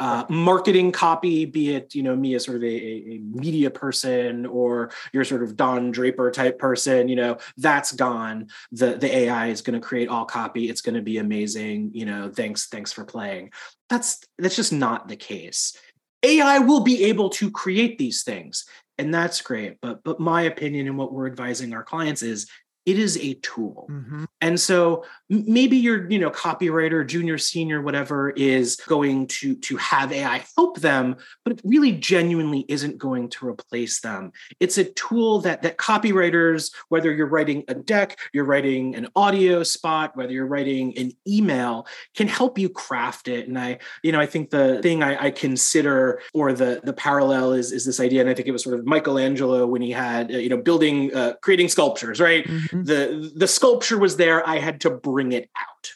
uh, 0.00 0.24
marketing 0.28 0.92
copy, 0.92 1.44
be 1.44 1.74
it 1.74 1.94
you 1.94 2.02
know 2.02 2.14
me 2.14 2.34
as 2.34 2.44
sort 2.44 2.58
of 2.58 2.62
a, 2.62 2.66
a, 2.66 3.18
media 3.18 3.70
person 3.70 4.46
or 4.46 4.90
you're 5.12 5.24
sort 5.24 5.42
of 5.42 5.56
Don 5.56 5.90
Draper 5.90 6.30
type 6.30 6.58
person, 6.58 7.08
you 7.08 7.16
know 7.16 7.38
that's 7.56 7.92
gone. 7.92 8.48
The 8.70 8.94
the 8.94 9.14
AI 9.14 9.48
is 9.48 9.60
going 9.60 9.80
to 9.80 9.86
create 9.86 10.08
all 10.08 10.24
copy. 10.24 10.68
It's 10.68 10.82
going 10.82 10.94
to 10.94 11.02
be 11.02 11.18
amazing. 11.18 11.90
You 11.94 12.06
know, 12.06 12.30
thanks 12.30 12.66
thanks 12.66 12.92
for 12.92 13.04
playing. 13.04 13.50
That's 13.88 14.20
that's 14.38 14.56
just 14.56 14.72
not 14.72 15.08
the 15.08 15.16
case. 15.16 15.76
AI 16.22 16.58
will 16.60 16.80
be 16.80 17.04
able 17.04 17.30
to 17.30 17.50
create 17.50 17.98
these 17.98 18.22
things, 18.22 18.66
and 18.98 19.12
that's 19.12 19.40
great. 19.40 19.80
But 19.80 20.04
but 20.04 20.20
my 20.20 20.42
opinion 20.42 20.86
and 20.86 20.96
what 20.96 21.12
we're 21.12 21.26
advising 21.26 21.74
our 21.74 21.84
clients 21.84 22.22
is 22.22 22.48
it 22.88 22.98
is 22.98 23.18
a 23.18 23.34
tool 23.34 23.86
mm-hmm. 23.90 24.24
and 24.40 24.58
so 24.58 25.04
maybe 25.28 25.76
your 25.76 26.10
you 26.10 26.18
know 26.18 26.30
copywriter 26.30 27.06
junior 27.06 27.36
senior 27.36 27.82
whatever 27.82 28.30
is 28.30 28.76
going 28.86 29.26
to 29.26 29.54
to 29.56 29.76
have 29.76 30.10
ai 30.10 30.42
help 30.56 30.80
them 30.80 31.14
but 31.44 31.52
it 31.52 31.60
really 31.64 31.92
genuinely 31.92 32.64
isn't 32.66 32.96
going 32.96 33.28
to 33.28 33.46
replace 33.46 34.00
them 34.00 34.32
it's 34.58 34.78
a 34.78 34.84
tool 34.84 35.38
that 35.38 35.60
that 35.60 35.76
copywriters 35.76 36.72
whether 36.88 37.12
you're 37.12 37.26
writing 37.26 37.62
a 37.68 37.74
deck 37.74 38.18
you're 38.32 38.46
writing 38.46 38.94
an 38.94 39.06
audio 39.14 39.62
spot 39.62 40.16
whether 40.16 40.32
you're 40.32 40.46
writing 40.46 40.96
an 40.96 41.12
email 41.26 41.86
can 42.16 42.26
help 42.26 42.58
you 42.58 42.70
craft 42.70 43.28
it 43.28 43.48
and 43.48 43.58
i 43.58 43.78
you 44.02 44.12
know 44.12 44.20
i 44.20 44.24
think 44.24 44.48
the 44.48 44.80
thing 44.80 45.02
i, 45.02 45.26
I 45.26 45.30
consider 45.30 46.22
or 46.32 46.54
the 46.54 46.80
the 46.82 46.94
parallel 46.94 47.52
is 47.52 47.70
is 47.70 47.84
this 47.84 48.00
idea 48.00 48.22
and 48.22 48.30
i 48.30 48.34
think 48.34 48.48
it 48.48 48.52
was 48.52 48.62
sort 48.62 48.78
of 48.78 48.86
michelangelo 48.86 49.66
when 49.66 49.82
he 49.82 49.90
had 49.90 50.32
uh, 50.34 50.38
you 50.38 50.48
know 50.48 50.56
building 50.56 51.14
uh, 51.14 51.34
creating 51.42 51.68
sculptures 51.68 52.18
right 52.18 52.46
mm-hmm. 52.46 52.77
The 52.84 53.32
the 53.34 53.48
sculpture 53.48 53.98
was 53.98 54.16
there. 54.16 54.46
I 54.48 54.58
had 54.58 54.80
to 54.82 54.90
bring 54.90 55.32
it 55.32 55.50
out 55.56 55.92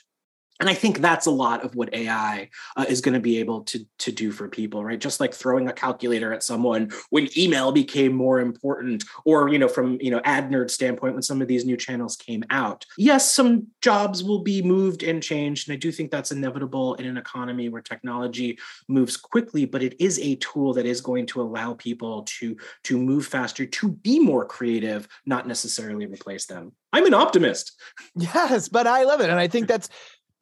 and 0.62 0.71
i 0.71 0.75
think 0.75 0.99
that's 0.99 1.26
a 1.26 1.31
lot 1.31 1.64
of 1.64 1.75
what 1.75 1.95
ai 1.95 2.49
uh, 2.76 2.85
is 2.88 3.00
going 3.00 3.14
to 3.14 3.21
be 3.21 3.38
able 3.38 3.62
to 3.64 3.85
to 3.99 4.12
do 4.12 4.33
for 4.33 4.49
people 4.49 4.83
right? 4.85 5.00
Just 5.00 5.21
like 5.21 5.35
throwing 5.35 5.69
a 5.69 5.73
calculator 5.73 6.33
at 6.33 6.42
someone 6.42 6.90
when 7.11 7.28
email 7.37 7.73
became 7.73 8.12
more 8.12 8.40
important 8.40 9.04
or 9.25 9.49
you 9.49 9.59
know 9.59 9.69
from 9.69 9.99
you 10.00 10.11
know 10.11 10.21
ad 10.25 10.50
nerd 10.50 10.71
standpoint 10.71 11.14
when 11.14 11.23
some 11.23 11.40
of 11.40 11.49
these 11.49 11.64
new 11.64 11.76
channels 11.76 12.16
came 12.16 12.45
out. 12.50 12.85
Yes 12.99 13.31
some 13.31 13.66
jobs 13.81 14.23
will 14.23 14.40
be 14.40 14.62
moved 14.62 15.02
and 15.02 15.23
changed 15.23 15.69
and 15.69 15.75
i 15.75 15.78
do 15.78 15.90
think 15.92 16.11
that's 16.11 16.33
inevitable 16.33 16.95
in 16.95 17.07
an 17.07 17.16
economy 17.16 17.69
where 17.69 17.83
technology 17.83 18.59
moves 18.88 19.16
quickly 19.16 19.64
but 19.64 19.83
it 19.83 19.95
is 20.00 20.19
a 20.19 20.37
tool 20.37 20.73
that 20.73 20.87
is 20.87 21.00
going 21.00 21.26
to 21.26 21.40
allow 21.40 21.75
people 21.75 22.23
to 22.23 22.57
to 22.85 22.99
move 22.99 23.26
faster 23.26 23.66
to 23.66 23.88
be 23.88 24.19
more 24.19 24.45
creative 24.45 25.09
not 25.26 25.47
necessarily 25.47 26.07
replace 26.07 26.47
them. 26.47 26.73
I'm 26.92 27.07
an 27.07 27.14
optimist. 27.14 27.73
Yes 28.14 28.69
but 28.69 28.87
i 28.87 29.04
love 29.04 29.21
it 29.21 29.31
and 29.31 29.38
i 29.38 29.49
think 29.49 29.69
that's 29.69 29.88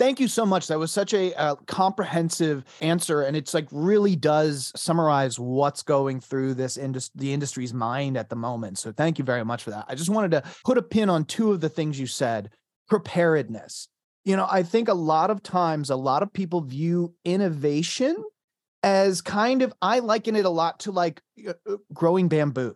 Thank 0.00 0.18
you 0.18 0.28
so 0.28 0.46
much. 0.46 0.68
That 0.68 0.78
was 0.78 0.90
such 0.90 1.12
a 1.12 1.34
uh, 1.34 1.56
comprehensive 1.66 2.64
answer, 2.80 3.20
and 3.20 3.36
it's 3.36 3.52
like 3.52 3.68
really 3.70 4.16
does 4.16 4.72
summarize 4.74 5.38
what's 5.38 5.82
going 5.82 6.20
through 6.20 6.54
this 6.54 6.78
industry, 6.78 7.12
the 7.20 7.34
industry's 7.34 7.74
mind 7.74 8.16
at 8.16 8.30
the 8.30 8.34
moment. 8.34 8.78
So 8.78 8.92
thank 8.92 9.18
you 9.18 9.26
very 9.26 9.44
much 9.44 9.62
for 9.62 9.68
that. 9.72 9.84
I 9.88 9.94
just 9.94 10.08
wanted 10.08 10.30
to 10.30 10.42
put 10.64 10.78
a 10.78 10.82
pin 10.82 11.10
on 11.10 11.26
two 11.26 11.52
of 11.52 11.60
the 11.60 11.68
things 11.68 12.00
you 12.00 12.06
said. 12.06 12.48
Preparedness. 12.88 13.88
You 14.24 14.36
know, 14.36 14.48
I 14.50 14.62
think 14.62 14.88
a 14.88 14.94
lot 14.94 15.28
of 15.28 15.42
times, 15.42 15.90
a 15.90 15.96
lot 15.96 16.22
of 16.22 16.32
people 16.32 16.62
view 16.62 17.14
innovation 17.26 18.16
as 18.82 19.20
kind 19.20 19.60
of. 19.60 19.74
I 19.82 19.98
liken 19.98 20.34
it 20.34 20.46
a 20.46 20.50
lot 20.50 20.80
to 20.80 20.92
like 20.92 21.20
uh, 21.46 21.52
growing 21.92 22.28
bamboo. 22.28 22.74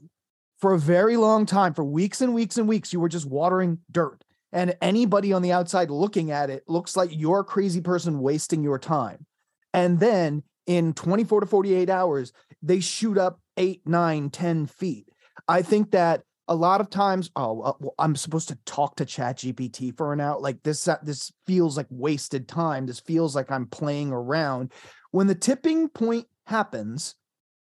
For 0.61 0.75
a 0.75 0.78
very 0.78 1.16
long 1.16 1.47
time, 1.47 1.73
for 1.73 1.85
weeks 1.85 2.21
and 2.21 2.35
weeks 2.35 2.59
and 2.59 2.69
weeks, 2.69 2.93
you 2.93 3.00
were 3.00 3.09
just 3.09 3.25
watering 3.25 3.78
dirt 3.90 4.23
and 4.55 4.77
anybody 4.81 5.33
on 5.33 5.43
the 5.43 5.53
outside 5.53 5.91
looking 5.91 6.31
at 6.31 6.49
it 6.49 6.63
looks 6.69 6.97
like 6.97 7.11
you're 7.13 7.41
a 7.41 7.45
crazy 7.45 7.81
person 7.81 8.21
wasting 8.21 8.63
your 8.63 8.79
time. 8.79 9.27
And 9.75 9.99
then 9.99 10.45
in 10.67 10.95
24 10.95 11.41
to 11.41 11.47
48 11.47 11.91
hours, 11.91 12.33
they 12.63 12.79
shoot 12.79 13.19
up 13.19 13.41
eight, 13.57 13.83
nine, 13.85 14.31
10 14.31 14.67
feet. 14.67 15.09
I 15.49 15.63
think 15.63 15.91
that 15.91 16.23
a 16.47 16.55
lot 16.55 16.81
of 16.81 16.89
times, 16.89 17.31
oh, 17.35 17.63
uh, 17.63 17.73
well, 17.81 17.95
I'm 17.99 18.15
supposed 18.15 18.49
to 18.49 18.59
talk 18.65 18.97
to 18.97 19.05
Chat 19.05 19.39
GPT 19.39 19.97
for 19.97 20.13
an 20.13 20.21
hour. 20.21 20.39
Like 20.39 20.63
this, 20.63 20.87
uh, 20.87 20.99
this 21.03 21.33
feels 21.47 21.77
like 21.77 21.87
wasted 21.91 22.47
time. 22.47 22.87
This 22.87 23.01
feels 23.01 23.35
like 23.35 23.51
I'm 23.51 23.67
playing 23.67 24.13
around. 24.13 24.73
When 25.11 25.27
the 25.27 25.35
tipping 25.35 25.89
point 25.89 26.27
happens 26.47 27.17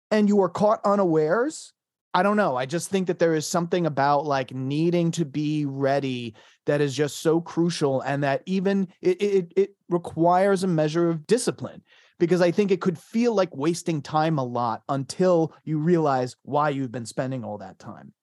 and 0.10 0.27
you 0.27 0.41
are 0.41 0.50
caught 0.50 0.81
unawares, 0.84 1.72
I 2.13 2.23
don't 2.23 2.37
know. 2.37 2.55
I 2.55 2.65
just 2.65 2.89
think 2.89 3.07
that 3.07 3.19
there 3.19 3.35
is 3.35 3.45
something 3.45 3.85
about 3.85 4.25
like 4.25 4.53
needing 4.53 5.11
to 5.11 5.25
be 5.25 5.65
ready 5.65 6.35
that 6.65 6.81
is 6.81 6.95
just 6.95 7.19
so 7.19 7.39
crucial 7.39 8.01
and 8.01 8.23
that 8.23 8.41
even 8.45 8.87
it, 9.01 9.21
it, 9.21 9.53
it 9.55 9.75
requires 9.89 10.63
a 10.63 10.67
measure 10.67 11.09
of 11.09 11.27
discipline 11.27 11.83
because 12.17 12.41
I 12.41 12.51
think 12.51 12.71
it 12.71 12.81
could 12.81 12.97
feel 12.97 13.33
like 13.35 13.55
wasting 13.55 14.01
time 14.01 14.39
a 14.39 14.43
lot 14.43 14.81
until 14.89 15.53
you 15.63 15.77
realize 15.77 16.35
why 16.43 16.69
you've 16.69 16.91
been 16.91 17.05
spending 17.05 17.43
all 17.43 17.59
that 17.59 17.79
time. 17.79 18.13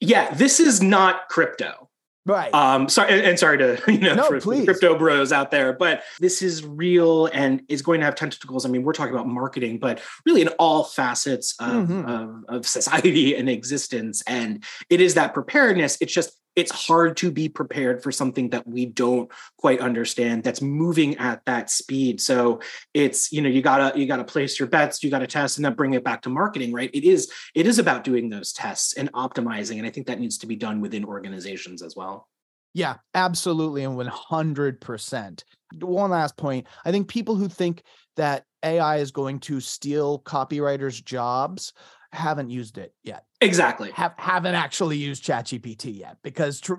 Yeah, 0.00 0.34
this 0.34 0.60
is 0.60 0.82
not 0.82 1.28
crypto. 1.28 1.88
Right. 2.26 2.54
Um, 2.54 2.88
sorry, 2.88 3.12
and, 3.12 3.22
and 3.22 3.38
sorry 3.38 3.58
to 3.58 3.80
you 3.92 3.98
know 3.98 4.14
no, 4.14 4.24
for, 4.24 4.40
for 4.40 4.64
crypto 4.64 4.96
bros 4.96 5.32
out 5.32 5.50
there, 5.50 5.72
but 5.72 6.02
this 6.20 6.40
is 6.40 6.64
real 6.64 7.26
and 7.26 7.62
is 7.68 7.82
going 7.82 8.00
to 8.00 8.06
have 8.06 8.14
tentacles. 8.14 8.64
I 8.64 8.70
mean, 8.70 8.82
we're 8.82 8.94
talking 8.94 9.12
about 9.12 9.28
marketing, 9.28 9.78
but 9.78 10.00
really 10.24 10.40
in 10.40 10.48
all 10.58 10.84
facets 10.84 11.54
of, 11.60 11.88
mm-hmm. 11.88 12.08
of, 12.08 12.44
of 12.48 12.66
society 12.66 13.36
and 13.36 13.48
existence. 13.48 14.22
And 14.26 14.64
it 14.88 15.00
is 15.00 15.14
that 15.14 15.34
preparedness. 15.34 15.98
It's 16.00 16.12
just 16.12 16.38
it's 16.56 16.72
hard 16.72 17.16
to 17.16 17.30
be 17.30 17.48
prepared 17.48 18.02
for 18.02 18.12
something 18.12 18.50
that 18.50 18.66
we 18.66 18.86
don't 18.86 19.30
quite 19.58 19.80
understand 19.80 20.42
that's 20.42 20.62
moving 20.62 21.16
at 21.16 21.44
that 21.46 21.70
speed 21.70 22.20
so 22.20 22.60
it's 22.92 23.32
you 23.32 23.40
know 23.40 23.48
you 23.48 23.62
gotta 23.62 23.98
you 23.98 24.06
gotta 24.06 24.24
place 24.24 24.58
your 24.58 24.68
bets 24.68 25.02
you 25.02 25.10
gotta 25.10 25.26
test 25.26 25.58
and 25.58 25.64
then 25.64 25.74
bring 25.74 25.94
it 25.94 26.04
back 26.04 26.22
to 26.22 26.28
marketing 26.28 26.72
right 26.72 26.90
it 26.94 27.04
is 27.04 27.30
it 27.54 27.66
is 27.66 27.78
about 27.78 28.04
doing 28.04 28.28
those 28.28 28.52
tests 28.52 28.94
and 28.94 29.12
optimizing 29.12 29.78
and 29.78 29.86
i 29.86 29.90
think 29.90 30.06
that 30.06 30.20
needs 30.20 30.38
to 30.38 30.46
be 30.46 30.56
done 30.56 30.80
within 30.80 31.04
organizations 31.04 31.82
as 31.82 31.96
well 31.96 32.28
yeah, 32.74 32.96
absolutely. 33.14 33.84
And 33.84 33.96
100%. 33.96 35.44
One 35.80 36.10
last 36.10 36.36
point. 36.36 36.66
I 36.84 36.90
think 36.90 37.08
people 37.08 37.36
who 37.36 37.48
think 37.48 37.84
that 38.16 38.44
AI 38.64 38.96
is 38.96 39.12
going 39.12 39.38
to 39.40 39.60
steal 39.60 40.20
copywriters' 40.20 41.02
jobs 41.04 41.72
haven't 42.14 42.50
used 42.50 42.78
it 42.78 42.94
yet. 43.02 43.24
Exactly. 43.40 43.90
Have 43.92 44.14
haven't 44.16 44.54
actually 44.54 44.96
used 44.96 45.24
ChatGPT 45.24 45.98
yet 45.98 46.18
because 46.22 46.60
tr- 46.60 46.74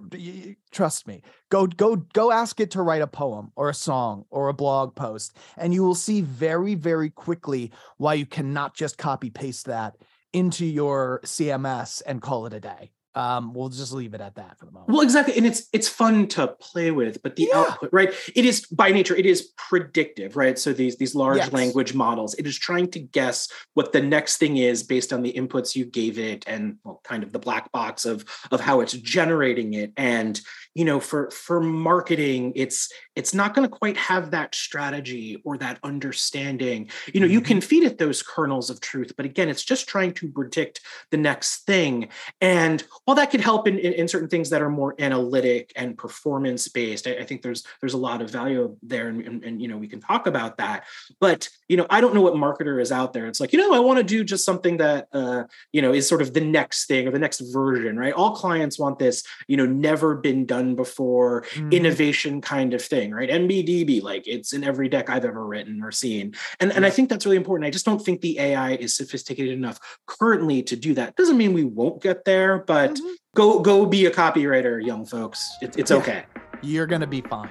trust 0.72 1.08
me, 1.08 1.22
go 1.50 1.68
go 1.68 1.96
go 1.96 2.32
ask 2.32 2.60
it 2.60 2.72
to 2.72 2.82
write 2.82 3.02
a 3.02 3.08
poem 3.08 3.52
or 3.56 3.70
a 3.70 3.74
song 3.74 4.26
or 4.30 4.48
a 4.48 4.54
blog 4.54 4.96
post 4.96 5.38
and 5.58 5.74
you 5.74 5.84
will 5.84 5.96
see 5.96 6.22
very 6.22 6.76
very 6.76 7.10
quickly 7.10 7.72
why 7.98 8.14
you 8.14 8.26
cannot 8.26 8.76
just 8.76 8.98
copy 8.98 9.30
paste 9.30 9.66
that 9.66 9.96
into 10.34 10.66
your 10.66 11.22
CMS 11.24 12.02
and 12.06 12.22
call 12.22 12.46
it 12.46 12.54
a 12.54 12.60
day 12.60 12.92
um, 13.16 13.54
we'll 13.54 13.70
just 13.70 13.94
leave 13.94 14.14
it 14.14 14.22
at 14.22 14.36
that 14.36 14.60
for 14.60 14.66
the 14.66 14.72
moment. 14.72 14.90
Well, 14.90 15.02
exactly, 15.02 15.38
and 15.38 15.46
it's 15.46 15.68
it's 15.72 15.88
fun 15.88 16.28
to 16.30 16.48
play 16.48 16.92
with, 16.92 17.24
but 17.24 17.36
the 17.36 17.50
yeah. 17.52 17.60
output, 17.60 17.90
right? 17.94 18.14
It 18.36 18.46
is 18.46 18.66
by 18.68 18.92
nature, 18.92 19.16
it 19.16 19.26
is 19.26 19.54
predictive, 19.58 20.36
right? 20.36 20.60
So 20.60 20.74
these 20.74 20.98
these 20.98 21.16
large 21.16 21.38
yes. 21.38 21.54
language 21.54 21.94
models, 21.94 22.36
it 22.36 22.46
is 22.46 22.58
trying 22.58 22.92
to 22.92 23.00
guess 23.00 23.48
what 23.74 23.94
the 23.94 24.02
next 24.02 24.38
thing 24.38 24.58
is 24.58 24.84
based 24.84 25.14
on 25.14 25.22
the 25.22 25.34
inputs 25.34 25.76
you 25.76 25.86
gave 25.86 26.20
it, 26.20 26.44
and 26.48 26.78
well, 26.84 27.02
kind 27.04 27.24
of 27.24 27.32
the 27.32 27.40
black 27.40 27.72
box 27.72 28.06
of 28.06 28.26
of 28.52 28.60
how 28.60 28.82
it's 28.82 28.94
generating 28.94 29.74
it. 29.74 29.94
And 29.96 30.40
you 30.76 30.86
know, 30.86 31.00
for 31.00 31.32
for 31.32 31.60
marketing, 31.60 32.54
it's 32.56 32.92
it's 33.16 33.34
not 33.34 33.56
going 33.56 33.68
to 33.68 33.76
quite 33.76 33.98
have 33.98 34.32
that 34.32 34.54
strategy 34.54 35.42
or 35.44 35.58
that 35.58 35.80
understanding. 35.84 36.90
You 37.14 37.22
know, 37.22 37.26
mm-hmm. 37.26 37.34
you 37.34 37.42
can 37.42 37.62
feed 37.62 37.84
it 37.84 37.98
those 37.98 38.22
kernels 38.22 38.70
of 38.70 38.80
truth, 38.82 39.14
but 39.18 39.26
again, 39.26 39.50
it's 39.50 39.64
just 39.64 39.88
trying 39.88 40.14
to 40.16 40.28
predict 40.30 40.82
the 41.12 41.18
next 41.18 41.66
thing 41.66 42.10
and 42.42 42.84
while 43.06 43.16
that 43.16 43.32
could 43.32 43.42
help 43.42 43.68
in, 43.68 43.78
in, 43.78 43.94
in, 43.94 44.08
certain 44.08 44.28
things 44.28 44.50
that 44.50 44.62
are 44.62 44.70
more 44.70 44.96
analytic 45.00 45.72
and 45.76 45.98
performance 45.98 46.68
based, 46.68 47.08
I, 47.08 47.18
I 47.18 47.24
think 47.24 47.42
there's 47.42 47.64
there's 47.82 47.94
a 47.94 47.98
lot 47.98 48.22
of 48.22 48.30
value 48.30 48.76
there, 48.84 49.08
and, 49.08 49.22
and, 49.22 49.44
and, 49.44 49.62
you 49.62 49.68
know 49.68 49.78
we 49.78 49.88
can 49.88 50.02
talk 50.02 50.28
about 50.28 50.58
that. 50.58 50.86
But 51.20 51.50
you 51.68 51.78
know, 51.78 51.86
I 51.90 52.02
don't 52.02 52.14
know 52.14 52.22
what 52.22 52.34
marketer 52.34 52.82
is 52.82 52.92
out 52.92 53.14
there. 53.14 53.28
It's 53.28 53.40
like 53.40 53.54
you 53.54 53.60
know, 53.60 53.74
I 53.74 53.80
want 53.80 53.98
to 53.98 54.04
do 54.04 54.24
just 54.24 54.46
something 54.46 54.78
that 54.78 55.08
uh, 55.14 55.44
you 55.72 55.82
know 55.82 55.94
is 55.94 56.08
sort 56.08 56.22
of 56.22 56.34
the 56.34 56.42
next 56.42 56.88
thing 56.88 57.08
or 57.08 57.12
the 57.12 57.20
next 57.20 57.40
version, 57.40 57.98
right? 57.98 58.14
All 58.14 58.36
clients 58.36 58.80
want 58.80 59.00
this, 59.00 59.24
you 59.48 59.58
know, 59.58 59.66
never 59.66 60.16
been 60.16 60.46
done 60.46 60.65
before, 60.74 61.44
mm. 61.54 61.72
innovation 61.72 62.42
kind 62.42 62.74
of 62.74 62.82
thing, 62.82 63.12
right? 63.12 63.30
NBDB, 63.30 64.02
like 64.02 64.28
it's 64.28 64.54
in 64.54 64.64
every 64.64 64.90
deck 64.90 65.10
I've 65.10 65.26
ever 65.26 65.46
written 65.46 65.84
or 65.84 65.92
seen, 65.92 66.34
and 66.60 66.72
and 66.72 66.86
I 66.86 66.90
think 66.90 67.10
that's 67.10 67.26
really 67.26 67.38
important. 67.38 67.68
I 67.68 67.72
just 67.72 67.86
don't 67.86 68.04
think 68.04 68.22
the 68.22 68.40
AI 68.40 68.72
is 68.72 68.96
sophisticated 68.96 69.54
enough 69.54 69.80
currently 70.08 70.64
to 70.64 70.76
do 70.76 70.96
that. 70.96 71.16
Doesn't 71.16 71.38
mean 71.38 71.54
we 71.54 71.66
won't 71.66 72.02
get 72.02 72.26
there, 72.26 72.60
but 72.60 72.92
mm-hmm. 72.92 73.14
go 73.36 73.60
go 73.60 73.86
be 73.86 74.06
a 74.06 74.12
copywriter, 74.12 74.84
young 74.84 75.06
folks. 75.06 75.48
It, 75.62 75.78
it's 75.78 75.92
okay. 75.92 76.24
You're 76.64 76.88
gonna 76.88 77.06
be 77.06 77.22
fine. 77.22 77.50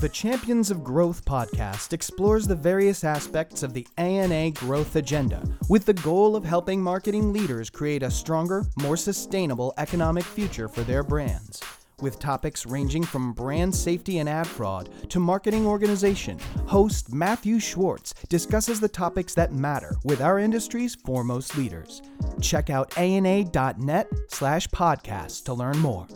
The 0.00 0.08
Champions 0.08 0.70
of 0.70 0.82
Growth 0.82 1.26
podcast 1.26 1.92
explores 1.92 2.46
the 2.46 2.54
various 2.54 3.04
aspects 3.04 3.62
of 3.62 3.74
the 3.74 3.86
ANA 3.98 4.50
growth 4.52 4.96
agenda 4.96 5.46
with 5.68 5.84
the 5.84 5.92
goal 5.92 6.36
of 6.36 6.42
helping 6.42 6.80
marketing 6.80 7.34
leaders 7.34 7.68
create 7.68 8.02
a 8.02 8.10
stronger, 8.10 8.64
more 8.80 8.96
sustainable 8.96 9.74
economic 9.76 10.24
future 10.24 10.68
for 10.68 10.80
their 10.84 11.02
brands 11.02 11.60
with 12.00 12.18
topics 12.18 12.64
ranging 12.64 13.02
from 13.02 13.34
brand 13.34 13.74
safety 13.74 14.20
and 14.20 14.28
ad 14.28 14.46
fraud 14.46 14.88
to 15.10 15.20
marketing 15.20 15.66
organization. 15.66 16.38
Host 16.66 17.12
Matthew 17.12 17.58
Schwartz 17.58 18.14
discusses 18.30 18.80
the 18.80 18.88
topics 18.88 19.34
that 19.34 19.52
matter 19.52 19.96
with 20.04 20.22
our 20.22 20.38
industry's 20.38 20.94
foremost 20.94 21.58
leaders. 21.58 22.00
Check 22.40 22.70
out 22.70 22.96
ana.net 22.96 24.08
slash 24.28 24.66
podcast 24.68 25.44
to 25.44 25.52
learn 25.52 25.78
more. 25.78 26.06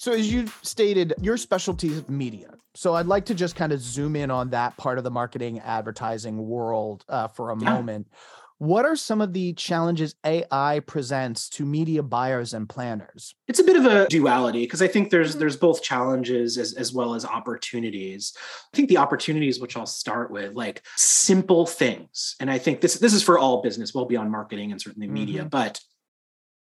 So, 0.00 0.12
as 0.12 0.32
you 0.32 0.46
stated, 0.62 1.12
your 1.20 1.36
specialty 1.36 1.88
is 1.88 2.08
media. 2.08 2.54
So, 2.74 2.94
I'd 2.94 3.04
like 3.04 3.26
to 3.26 3.34
just 3.34 3.54
kind 3.54 3.70
of 3.70 3.82
zoom 3.82 4.16
in 4.16 4.30
on 4.30 4.48
that 4.48 4.74
part 4.78 4.96
of 4.96 5.04
the 5.04 5.10
marketing 5.10 5.58
advertising 5.58 6.38
world 6.48 7.04
uh, 7.06 7.28
for 7.28 7.50
a 7.50 7.58
yeah. 7.58 7.74
moment. 7.74 8.08
What 8.56 8.86
are 8.86 8.96
some 8.96 9.20
of 9.20 9.34
the 9.34 9.52
challenges 9.52 10.14
AI 10.24 10.80
presents 10.86 11.50
to 11.50 11.66
media 11.66 12.02
buyers 12.02 12.54
and 12.54 12.66
planners? 12.66 13.34
It's 13.46 13.58
a 13.58 13.64
bit 13.64 13.76
of 13.76 13.84
a 13.84 14.08
duality 14.08 14.62
because 14.62 14.80
I 14.80 14.88
think 14.88 15.10
there's 15.10 15.32
mm-hmm. 15.32 15.40
there's 15.40 15.58
both 15.58 15.82
challenges 15.82 16.56
as, 16.56 16.72
as 16.72 16.94
well 16.94 17.14
as 17.14 17.26
opportunities. 17.26 18.32
I 18.72 18.76
think 18.78 18.88
the 18.88 18.96
opportunities, 18.96 19.60
which 19.60 19.76
I'll 19.76 19.84
start 19.84 20.30
with, 20.30 20.54
like 20.54 20.82
simple 20.96 21.66
things, 21.66 22.36
and 22.40 22.50
I 22.50 22.56
think 22.56 22.80
this 22.80 22.94
this 22.94 23.12
is 23.12 23.22
for 23.22 23.38
all 23.38 23.60
business, 23.60 23.94
well 23.94 24.06
beyond 24.06 24.30
marketing 24.30 24.72
and 24.72 24.80
certainly 24.80 25.08
media, 25.08 25.40
mm-hmm. 25.40 25.48
but 25.48 25.78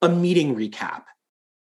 a 0.01 0.09
meeting 0.09 0.53
recap. 0.53 1.03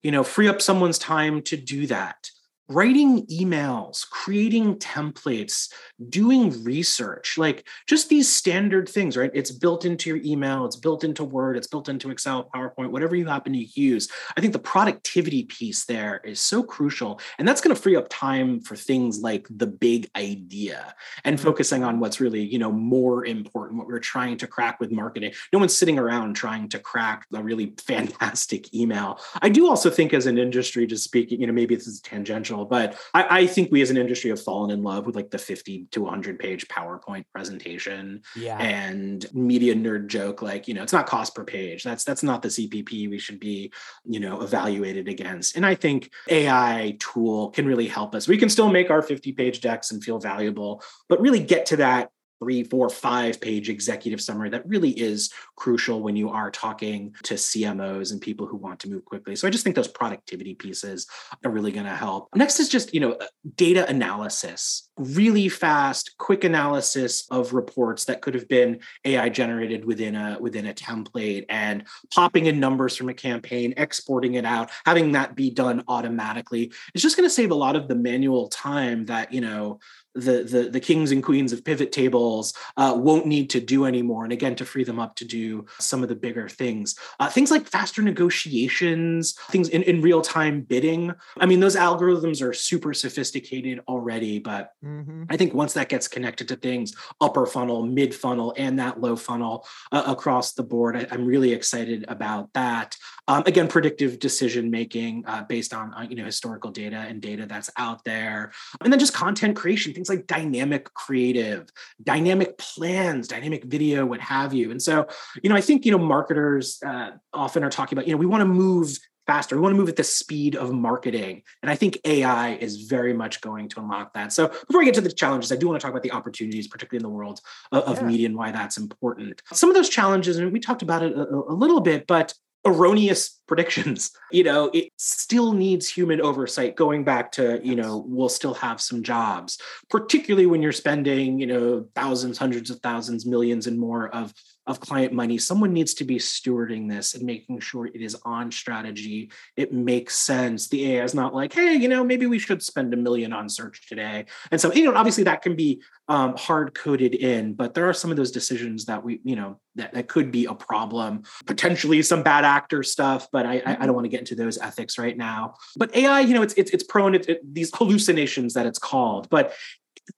You 0.04 0.12
know, 0.12 0.24
free 0.24 0.48
up 0.48 0.62
someone's 0.62 1.00
time 1.00 1.42
to 1.44 1.58
do 1.58 1.88
that 1.88 2.30
writing 2.70 3.26
emails, 3.28 4.08
creating 4.10 4.76
templates, 4.76 5.72
doing 6.10 6.64
research, 6.64 7.38
like 7.38 7.68
just 7.88 8.10
these 8.10 8.34
standard 8.34 8.90
things, 8.90 9.16
right? 9.16 9.32
It's 9.34 9.52
built 9.52 9.86
into 9.86 10.10
your 10.10 10.20
email, 10.26 10.66
it's 10.66 10.76
built 10.76 11.04
into 11.04 11.24
Word, 11.24 11.56
it's 11.56 11.68
built 11.68 11.88
into 11.88 12.10
Excel, 12.10 12.50
PowerPoint, 12.54 12.92
whatever 12.92 13.16
you 13.16 13.26
happen 13.26 13.54
to 13.54 13.80
use. 13.80 14.10
I 14.36 14.42
think 14.42 14.54
the 14.54 14.60
productivity 14.60 15.44
piece 15.44 15.86
there 15.86 16.22
is 16.26 16.42
so 16.42 16.62
crucial. 16.62 17.22
And 17.38 17.48
that's 17.48 17.62
going 17.62 17.76
to 17.76 17.82
free 17.82 17.96
up 17.96 18.08
time 18.10 18.60
for 18.60 18.76
things 18.76 19.20
like 19.20 19.48
the 19.50 19.68
big 19.68 20.10
idea 20.16 20.94
and 21.24 21.38
mm-hmm. 21.38 21.46
focusing 21.46 21.84
on 21.84 22.00
what's 22.00 22.20
really, 22.20 22.44
you 22.44 22.60
know, 22.60 22.72
more 22.72 23.26
important, 23.26 23.80
what 23.80 23.88
we're 23.88 24.00
trying 24.00 24.38
to 24.38 24.48
crack 24.48 24.80
with 24.80 24.92
marketing. 24.92 25.32
No 25.54 25.60
one's 25.60 25.76
sitting 25.76 25.98
around 25.98 26.36
trying 26.36 26.68
to 26.70 26.80
crack 26.80 27.26
a 27.34 27.42
really 27.42 27.74
fantastic 27.88 28.74
email. 28.74 29.20
I 29.42 29.50
do 29.50 29.70
also 29.70 29.90
think 29.90 30.14
as 30.14 30.26
an 30.26 30.38
industry, 30.38 30.86
just 30.86 31.06
speaking, 31.06 31.40
you 31.40 31.48
know, 31.48 31.54
maybe 31.54 31.76
this 31.76 31.88
is 31.88 32.02
tangential 32.02 32.57
but 32.66 32.98
I, 33.14 33.42
I, 33.42 33.48
think 33.48 33.72
we 33.72 33.82
as 33.82 33.90
an 33.90 33.98
industry 33.98 34.30
have 34.30 34.42
fallen 34.42 34.72
in 34.72 34.84
love 34.84 35.06
with 35.06 35.16
like 35.16 35.32
the 35.32 35.38
50 35.38 35.88
to 35.92 36.02
100 36.02 36.40
page 36.40 36.68
PowerPoint 36.68 37.26
presentation 37.34 38.22
yeah. 38.36 38.58
and 38.58 39.26
media 39.34 39.76
nerd 39.76 40.08
joke. 40.08 40.42
Like, 40.42 40.68
you 40.68 40.74
know, 40.74 40.84
it's 40.84 40.94
not 40.94 41.08
cost 41.08 41.36
per 41.36 41.44
page. 41.44 41.84
That's, 41.84 42.04
that's 42.04 42.24
not 42.24 42.42
the 42.42 42.50
CPP 42.50 43.10
we 43.10 43.20
should 43.20 43.40
be, 43.40 43.72
you 44.06 44.20
know, 44.20 44.42
evaluated 44.42 45.08
against. 45.08 45.56
And 45.56 45.66
I 45.66 45.76
think 45.76 46.12
AI 46.30 46.98
tool 47.00 47.52
can 47.52 47.66
really 47.66 47.88
help 47.88 48.16
us. 48.16 48.28
We 48.28 48.38
can 48.38 48.50
still 48.50 48.70
make 48.70 48.90
our 48.90 49.02
50 49.02 49.32
page 49.34 49.62
decks 49.62 49.92
and 49.92 50.04
feel 50.04 50.20
valuable, 50.20 50.84
but 51.10 51.22
really 51.22 51.40
get 51.40 51.66
to 51.68 51.78
that 51.78 52.12
three, 52.40 52.64
four, 52.64 52.90
five 52.90 53.40
page 53.42 53.70
executive 53.70 54.22
summary 54.22 54.50
that 54.50 54.68
really 54.68 54.92
is 54.92 55.32
crucial 55.56 56.02
when 56.02 56.16
you 56.16 56.30
are 56.30 56.52
talking 56.52 57.14
to 57.24 57.34
CMOs 57.34 58.12
and 58.12 58.22
people 58.22 58.46
who 58.46 58.58
want 58.58 58.80
to 58.82 58.90
move 58.90 59.06
quickly. 59.06 59.36
So 59.36 59.48
I 59.48 59.52
just 59.52 59.64
think 59.64 59.76
those 59.76 59.88
productivity 59.88 60.56
pieces 60.56 61.08
are 61.44 61.52
really 61.52 61.72
going 61.72 61.86
to 61.86 61.96
help. 61.96 62.30
Next 62.36 62.60
is 62.60 62.70
just, 62.70 62.94
you 62.94 63.00
know, 63.00 63.18
data 63.56 63.88
analysis, 63.90 64.90
really 64.98 65.50
fast, 65.50 66.16
quick 66.18 66.44
analysis 66.44 67.28
of 67.32 67.54
reports 67.54 68.06
that 68.06 68.22
could 68.22 68.36
have 68.36 68.48
been 68.48 68.80
AI 69.06 69.30
generated 69.30 69.86
within 69.86 70.16
a 70.16 70.38
within 70.40 70.68
a 70.68 70.74
template 70.74 71.46
and 71.50 71.86
popping 72.14 72.46
in 72.46 72.60
numbers 72.60 72.96
from 72.96 73.10
a 73.10 73.14
campaign, 73.14 73.74
exporting 73.78 74.36
it 74.36 74.46
out, 74.46 74.70
having 74.86 75.12
that 75.14 75.36
be 75.36 75.50
done 75.50 75.84
automatically. 75.88 76.72
It's 76.94 77.04
just 77.04 77.18
going 77.18 77.28
to 77.28 77.34
save 77.34 77.52
a 77.52 77.56
lot 77.56 77.76
of 77.76 77.88
the 77.88 77.96
manual 77.96 78.48
time 78.48 79.06
that, 79.06 79.34
you 79.34 79.42
know, 79.42 79.80
the, 80.18 80.44
the, 80.44 80.70
the 80.70 80.80
kings 80.80 81.12
and 81.12 81.24
queens 81.24 81.54
of 81.54 81.64
pivot 81.64 81.92
tables 81.92 82.54
uh, 82.76 82.94
won't 82.96 83.26
need 83.26 83.50
to 83.52 83.60
do 83.60 83.86
anymore. 83.86 84.24
And 84.24 84.34
again, 84.34 84.56
to 84.56 84.66
free 84.66 84.84
them 84.84 85.00
up 85.00 85.16
to 85.16 85.26
do 85.26 85.66
some 85.80 86.04
of 86.04 86.10
the 86.10 86.16
bigger 86.16 86.50
things. 86.50 86.96
Uh, 87.20 87.30
things 87.30 87.52
like 87.52 87.68
faster 87.68 88.02
negotiations, 88.02 89.34
things 89.50 89.70
in, 89.70 89.84
in 89.84 90.02
real 90.02 90.22
time 90.22 90.62
bidding. 90.62 91.14
I 91.40 91.46
mean, 91.46 91.60
those 91.60 91.76
algorithms 91.76 92.42
are 92.42 92.54
super 92.54 92.94
sophisticated 92.94 93.82
already, 93.88 94.40
but 94.40 94.72
mm-hmm. 94.84 95.24
I 95.30 95.38
think 95.38 95.54
once 95.54 95.74
that 95.74 95.90
gets 95.90 96.08
connected 96.08 96.48
to 96.50 96.56
things, 96.56 96.96
upper 97.22 97.46
funnel, 97.46 97.86
mid 97.86 98.14
funnel, 98.14 98.54
and 98.58 98.80
that 98.80 99.00
low 99.00 99.16
funnel 99.16 99.68
uh, 99.92 100.04
across 100.08 100.54
the 100.54 100.64
board, 100.64 100.96
I, 100.96 101.14
am 101.14 101.26
really 101.26 101.54
excited 101.54 102.06
about 102.08 102.54
that. 102.54 102.98
Um, 103.28 103.44
again, 103.46 103.68
predictive 103.68 104.20
decision 104.20 104.72
making 104.72 105.26
uh, 105.28 105.44
based 105.44 105.74
on 105.74 105.94
you 106.10 106.16
know 106.16 106.26
historical 106.26 106.72
data 106.72 106.98
and 106.98 107.22
data 107.22 107.46
that's 107.46 107.70
out 107.78 108.04
there, 108.04 108.52
and 108.82 108.92
then 108.92 109.00
just 109.00 109.14
content 109.14 109.56
creation, 109.56 109.94
things 109.94 110.07
things 110.08 110.18
like 110.18 110.28
dynamic 110.28 110.94
creative, 110.94 111.70
dynamic 112.04 112.58
plans, 112.58 113.28
dynamic 113.28 113.66
video, 113.66 114.06
what 114.06 114.22
have 114.22 114.54
you. 114.54 114.72
And 114.72 114.82
so, 114.82 115.08
you 115.42 115.50
know, 115.50 115.56
I 115.56 115.62
think, 115.62 115.86
you 115.86 115.92
know, 115.92 115.98
marketers 115.98 116.80
uh, 116.86 117.12
often 117.34 117.64
are 117.64 117.70
talking 117.70 117.98
about, 117.98 118.08
you 118.08 118.14
know, 118.14 118.18
we 118.18 118.26
want 118.26 118.42
to 118.42 118.46
move 118.46 118.98
faster. 119.26 119.58
We 119.58 119.62
want 119.62 119.74
to 119.74 119.78
move 119.78 119.90
at 119.90 119.98
the 119.98 120.06
speed 120.06 120.56
of 120.56 120.72
marketing. 120.72 121.44
And 121.62 121.70
I 121.70 121.76
think 121.76 122.00
AI 122.06 122.54
is 122.56 122.84
very 122.84 123.14
much 123.14 123.42
going 123.42 123.68
to 123.70 123.82
unlock 123.82 124.14
that. 124.14 124.32
So 124.32 124.48
before 124.48 124.80
we 124.80 124.86
get 124.86 124.94
to 124.96 125.02
the 125.02 125.12
challenges, 125.12 125.52
I 125.52 125.58
do 125.58 125.68
want 125.68 125.80
to 125.80 125.84
talk 125.84 125.92
about 125.92 126.04
the 126.04 126.14
opportunities, 126.14 126.68
particularly 126.68 127.04
in 127.06 127.12
the 127.12 127.16
world 127.16 127.42
of, 127.74 127.84
of 127.84 127.98
yeah. 127.98 128.08
media 128.08 128.26
and 128.28 128.38
why 128.38 128.52
that's 128.52 128.78
important. 128.78 129.42
Some 129.52 129.70
of 129.70 129.76
those 129.76 129.90
challenges, 129.90 130.38
and 130.38 130.54
we 130.54 130.62
talked 130.62 130.82
about 130.82 131.04
it 131.04 131.12
a, 131.12 131.24
a 131.24 131.54
little 131.54 131.82
bit, 131.82 132.08
but 132.08 132.34
erroneous 132.68 133.40
predictions. 133.48 134.12
You 134.30 134.44
know 134.44 134.70
it 134.74 134.90
still 134.98 135.54
needs 135.54 135.88
human 135.88 136.20
oversight 136.20 136.76
going 136.76 137.06
back 137.06 137.32
to 137.34 137.62
you 137.64 137.76
know 137.78 138.04
we'll 138.06 138.28
still 138.28 138.54
have 138.56 138.82
some 138.82 139.02
jobs 139.02 139.58
particularly 139.90 140.46
when 140.46 140.62
you're 140.62 140.74
spending 140.74 141.40
you 141.40 141.48
know 141.48 141.88
thousands 141.96 142.38
hundreds 142.38 142.70
of 142.70 142.82
thousands 142.82 143.26
millions 143.26 143.68
and 143.68 143.80
more 143.80 144.10
of 144.10 144.34
of 144.68 144.80
client 144.80 145.14
money. 145.14 145.38
Someone 145.38 145.74
needs 145.74 145.94
to 145.96 146.04
be 146.04 146.18
stewarding 146.18 146.90
this 146.90 147.16
and 147.16 147.24
making 147.24 147.60
sure 147.60 147.88
it 147.88 148.02
is 148.02 148.16
on 148.24 148.52
strategy. 148.52 149.32
It 149.56 149.74
makes 149.74 150.16
sense. 150.16 150.68
The 150.68 150.98
ai 150.98 151.04
is 151.04 151.16
not 151.16 151.34
like 151.34 151.54
hey 151.54 151.74
you 151.74 151.88
know 151.88 152.04
maybe 152.04 152.26
we 152.26 152.40
should 152.40 152.62
spend 152.62 152.94
a 152.94 152.98
million 152.98 153.34
on 153.34 153.50
search 153.50 153.88
today. 153.88 154.26
And 154.52 154.60
so 154.60 154.72
you 154.74 154.84
know 154.84 154.96
obviously 154.96 155.24
that 155.24 155.42
can 155.42 155.56
be 155.56 155.82
um, 156.10 156.36
hard 156.38 156.74
coded 156.74 157.16
in 157.16 157.54
but 157.54 157.74
there 157.74 157.90
are 157.90 157.94
some 157.94 158.12
of 158.12 158.18
those 158.18 158.32
decisions 158.32 158.86
that 158.86 159.04
we 159.04 159.20
you 159.24 159.36
know 159.36 159.60
that, 159.76 159.94
that 159.94 160.08
could 160.08 160.32
be 160.32 160.46
a 160.46 160.54
problem. 160.54 161.24
Potentially 161.46 162.02
some 162.02 162.24
bad 162.24 162.44
actor 162.46 162.84
stuff 162.84 163.28
but 163.32 163.46
i 163.46 163.54
i, 163.54 163.56
I 163.56 163.60
don't 163.60 163.80
mm-hmm. 163.80 163.94
want 163.94 164.06
to 164.06 164.10
get 164.10 164.20
into 164.20 164.36
those 164.36 164.58
ethics 164.58 164.98
right 164.98 165.18
now. 165.18 165.56
But 165.78 165.96
ai 165.96 166.22
you 166.22 166.34
know 166.34 166.42
it's 166.42 166.54
it's, 166.56 166.72
it's 166.72 166.84
prone 166.84 167.14
to 167.14 167.32
it, 167.32 167.54
these 167.54 167.72
hallucinations 167.74 168.54
that 168.54 168.66
it's 168.66 168.80
called. 168.80 169.30
But 169.30 169.54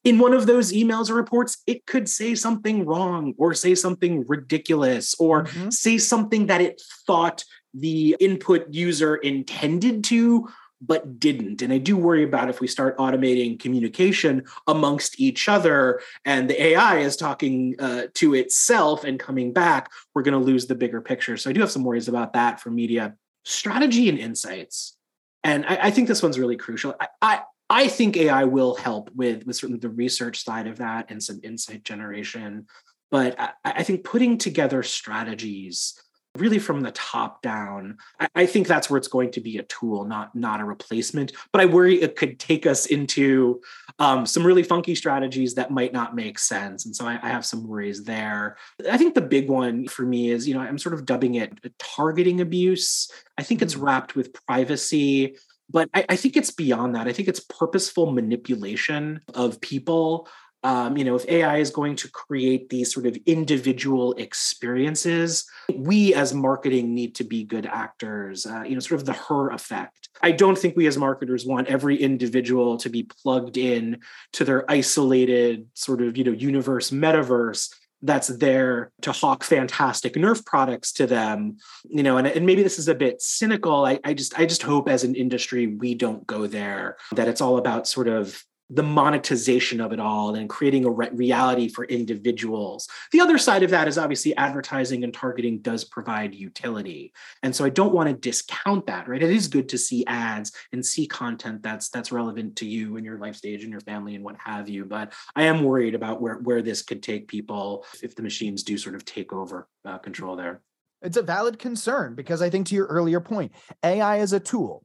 in 0.04 0.20
one 0.20 0.34
of 0.34 0.48
those 0.48 0.72
emails 0.72 1.10
or 1.10 1.16
reports, 1.16 1.62
it 1.68 1.86
could 1.86 2.10
say 2.10 2.36
something 2.36 2.86
wrong 2.86 3.34
or 3.38 3.54
say 3.54 3.76
something 3.76 4.26
ridiculous 4.28 5.16
or 5.20 5.44
mm-hmm. 5.44 5.70
say 5.70 5.98
something 5.98 6.48
that 6.48 6.62
it 6.62 6.82
thought 7.06 7.44
the 7.74 8.16
input 8.20 8.74
user 8.74 9.16
intended 9.16 10.04
to 10.06 10.48
but 10.82 11.20
didn't. 11.20 11.62
And 11.62 11.74
I 11.74 11.78
do 11.78 11.98
worry 11.98 12.24
about 12.24 12.50
if 12.50 12.62
we 12.62 12.68
start 12.68 12.98
automating 12.98 13.60
communication 13.60 14.46
amongst 14.68 15.20
each 15.20 15.50
other 15.50 16.00
and 16.24 16.50
the 16.50 16.62
AI 16.68 17.00
is 17.00 17.18
talking 17.18 17.76
uh, 17.80 18.04
to 18.16 18.34
itself 18.34 19.04
and 19.04 19.20
coming 19.20 19.52
back, 19.52 19.92
we're 20.14 20.22
going 20.22 20.40
to 20.40 20.46
lose 20.46 20.68
the 20.68 20.76
bigger 20.76 21.02
picture. 21.02 21.36
So 21.36 21.50
I 21.50 21.54
do 21.54 21.60
have 21.60 21.72
some 21.72 21.84
worries 21.84 22.08
about 22.08 22.34
that 22.34 22.62
for 22.62 22.70
media 22.70 23.16
strategy 23.44 24.08
and 24.08 24.18
insights. 24.18 24.96
And 25.44 25.66
I, 25.66 25.80
I 25.84 25.92
think 25.92 26.08
this 26.08 26.24
one's 26.24 26.40
really 26.40 26.58
crucial. 26.58 26.96
I, 27.00 27.08
I, 27.22 27.42
I 27.70 27.88
think 27.88 28.18
AI 28.18 28.46
will 28.46 28.76
help 28.76 29.12
with 29.16 29.46
with 29.46 29.56
certainly 29.56 29.80
the 29.80 29.90
research 29.90 30.44
side 30.44 30.68
of 30.68 30.78
that 30.78 31.10
and 31.10 31.22
some 31.22 31.40
insight 31.44 31.84
generation. 31.84 32.66
But 33.12 33.40
I, 33.40 33.52
I 33.64 33.84
think 33.84 34.04
putting 34.04 34.38
together 34.38 34.84
strategies 34.84 36.00
really 36.38 36.60
from 36.60 36.82
the 36.82 36.92
top 36.92 37.42
down 37.42 37.98
I, 38.20 38.30
I, 38.36 38.46
think 38.46 38.68
that's 38.68 38.88
where 38.88 39.00
it's 39.00 39.08
going 39.08 39.32
to 39.32 39.42
be 39.42 39.58
a 39.58 39.64
tool 39.64 40.06
not 40.06 40.36
not 40.36 40.62
a 40.62 40.66
replacement. 40.66 41.32
But 41.52 41.62
i 41.62 41.66
worry 41.66 42.02
it 42.02 42.16
could 42.16 42.40
take 42.40 42.68
us 42.68 42.86
into 42.86 43.62
um, 43.98 44.26
some 44.26 44.46
really 44.46 44.64
funky 44.64 44.96
strategies 44.96 45.56
that 45.56 45.72
might 45.72 45.92
not 45.92 46.16
make 46.16 46.40
sense. 46.40 46.86
And 46.86 46.96
so 46.96 47.06
I, 47.06 47.20
I, 47.22 47.30
have 47.30 47.46
some 47.46 47.68
worries 47.68 48.04
there. 48.04 48.56
I 48.90 48.98
think 48.98 49.16
the 49.16 49.22
big 49.22 49.50
one 49.50 49.88
for 49.88 50.04
me 50.04 50.30
is 50.30 50.48
you 50.48 50.54
know 50.54 50.62
i'm 50.62 50.78
sort 50.78 50.94
of 50.94 51.06
dubbing 51.06 51.36
it 51.36 51.52
targeting 51.80 52.42
abuse. 52.42 53.12
I 53.38 53.44
think 53.44 53.62
it's 53.62 53.76
mm. 53.76 53.82
wrapped 53.82 54.16
with 54.16 54.34
privacy 54.46 55.36
but 55.70 55.90
I, 55.94 56.06
I, 56.10 56.16
think 56.16 56.36
it's 56.36 56.52
beyond 56.52 56.96
that. 56.96 57.08
I 57.08 57.14
think 57.14 57.28
it's 57.28 57.40
purposeful 57.40 58.12
manipulation 58.12 59.22
of 59.34 59.62
people. 59.62 60.28
Um, 60.64 60.98
you 60.98 61.06
know, 61.06 61.16
if 61.16 61.28
AI 61.30 61.58
is 61.58 61.72
going 61.72 61.96
to 61.98 62.10
create 62.10 62.70
these 62.70 62.94
sort 62.94 63.06
of 63.06 63.18
individual 63.26 64.14
experiences, 64.14 65.50
we 65.74 66.14
as 66.14 66.34
marketing 66.34 66.94
need 66.94 67.16
to 67.16 67.24
be 67.24 67.46
good 67.46 67.66
actors. 67.66 68.46
Uh, 68.46 68.64
you 68.64 68.74
know, 68.74 68.80
sort 68.80 69.00
of 69.00 69.06
the 69.06 69.14
her 69.14 69.52
effect. 69.52 70.10
I 70.22 70.32
don't 70.32 70.58
think 70.58 70.76
we 70.76 70.88
as 70.88 70.98
marketers 70.98 71.46
want 71.46 71.68
every 71.68 71.96
individual 71.96 72.76
to 72.78 72.90
be 72.90 73.04
plugged 73.04 73.58
in 73.58 74.00
to 74.34 74.44
their 74.44 74.70
isolated 74.70 75.68
sort 75.76 76.02
of 76.02 76.18
you 76.18 76.26
know 76.26 76.32
universe 76.32 76.92
metaverse 76.92 77.74
that's 78.02 78.28
there 78.28 78.92
to 79.02 79.12
hawk 79.12 79.44
fantastic 79.44 80.14
nerf 80.14 80.46
products 80.46 80.94
to 80.94 81.06
them 81.06 81.58
you 81.90 82.04
know 82.04 82.18
and, 82.18 82.28
and 82.28 82.46
maybe 82.46 82.64
this 82.64 82.80
is 82.80 82.88
a 82.88 82.96
bit 82.96 83.22
cynical. 83.22 83.86
I, 83.86 84.00
I 84.04 84.14
just 84.14 84.38
i 84.40 84.46
just 84.46 84.64
hope 84.64 84.88
as 84.88 85.04
an 85.04 85.16
industry 85.16 85.68
we 85.68 85.96
don't 85.96 86.26
go 86.26 86.48
there 86.48 86.98
that 87.16 87.28
it's 87.28 87.42
all 87.42 87.58
about 87.58 87.88
sort 87.88 88.08
of 88.08 88.44
the 88.70 88.84
monetization 88.84 89.82
of 89.82 89.92
it 89.92 90.00
all 90.00 90.36
and 90.36 90.50
creating 90.50 90.86
a 90.86 90.90
re- 90.90 91.10
reality 91.12 91.68
for 91.70 91.86
individuals. 91.86 92.88
The 93.12 93.22
other 93.22 93.38
side 93.38 93.64
of 93.64 93.72
that 93.72 93.88
is 93.88 93.98
obviously 93.98 94.36
advertising 94.38 95.04
and 95.04 95.14
targeting 95.14 95.60
does 95.60 95.84
provide 95.84 96.36
utility. 96.36 97.12
And 97.42 97.56
so 97.56 97.66
I 97.66 97.70
don't 97.70 97.94
want 97.94 98.10
to 98.10 98.16
discount 98.16 98.86
that, 98.88 99.08
right? 99.08 99.24
It 99.24 99.32
is 99.32 99.48
good 99.48 99.70
to 99.70 99.78
see 99.78 100.06
ads 100.06 100.52
and 100.72 100.86
see 100.86 101.08
content 101.08 101.64
that's 101.64 101.90
that's 101.90 102.12
relevant 102.12 102.58
to 102.58 102.66
you 102.66 102.98
and 102.98 103.06
your 103.06 103.18
life 103.18 103.36
stage 103.36 103.64
and 103.64 103.72
your 103.72 103.82
family 103.82 104.16
and 104.16 104.24
what 104.24 104.36
have 104.38 104.70
you, 104.70 104.86
but 104.86 105.14
I 105.36 105.44
am 105.44 105.64
worried 105.64 105.96
about 105.96 106.22
where 106.22 106.36
where 106.36 106.62
this 106.62 106.82
could 106.82 107.02
take 107.02 107.28
people 107.28 107.86
if 108.04 108.16
the 108.16 108.24
machines 108.24 108.64
do 108.64 108.78
sort 108.78 108.96
of 108.96 109.06
take 109.06 109.34
over 109.34 109.68
uh, 109.86 109.98
control 109.98 110.36
there. 110.36 110.62
It's 111.02 111.18
a 111.18 111.24
valid 111.24 111.60
concern 111.60 112.16
because 112.16 112.42
I 112.42 112.50
think 112.50 112.68
to 112.68 112.76
your 112.76 112.88
earlier 112.88 113.22
point, 113.22 113.54
AI 113.84 114.18
is 114.18 114.34
a 114.34 114.40
tool 114.40 114.84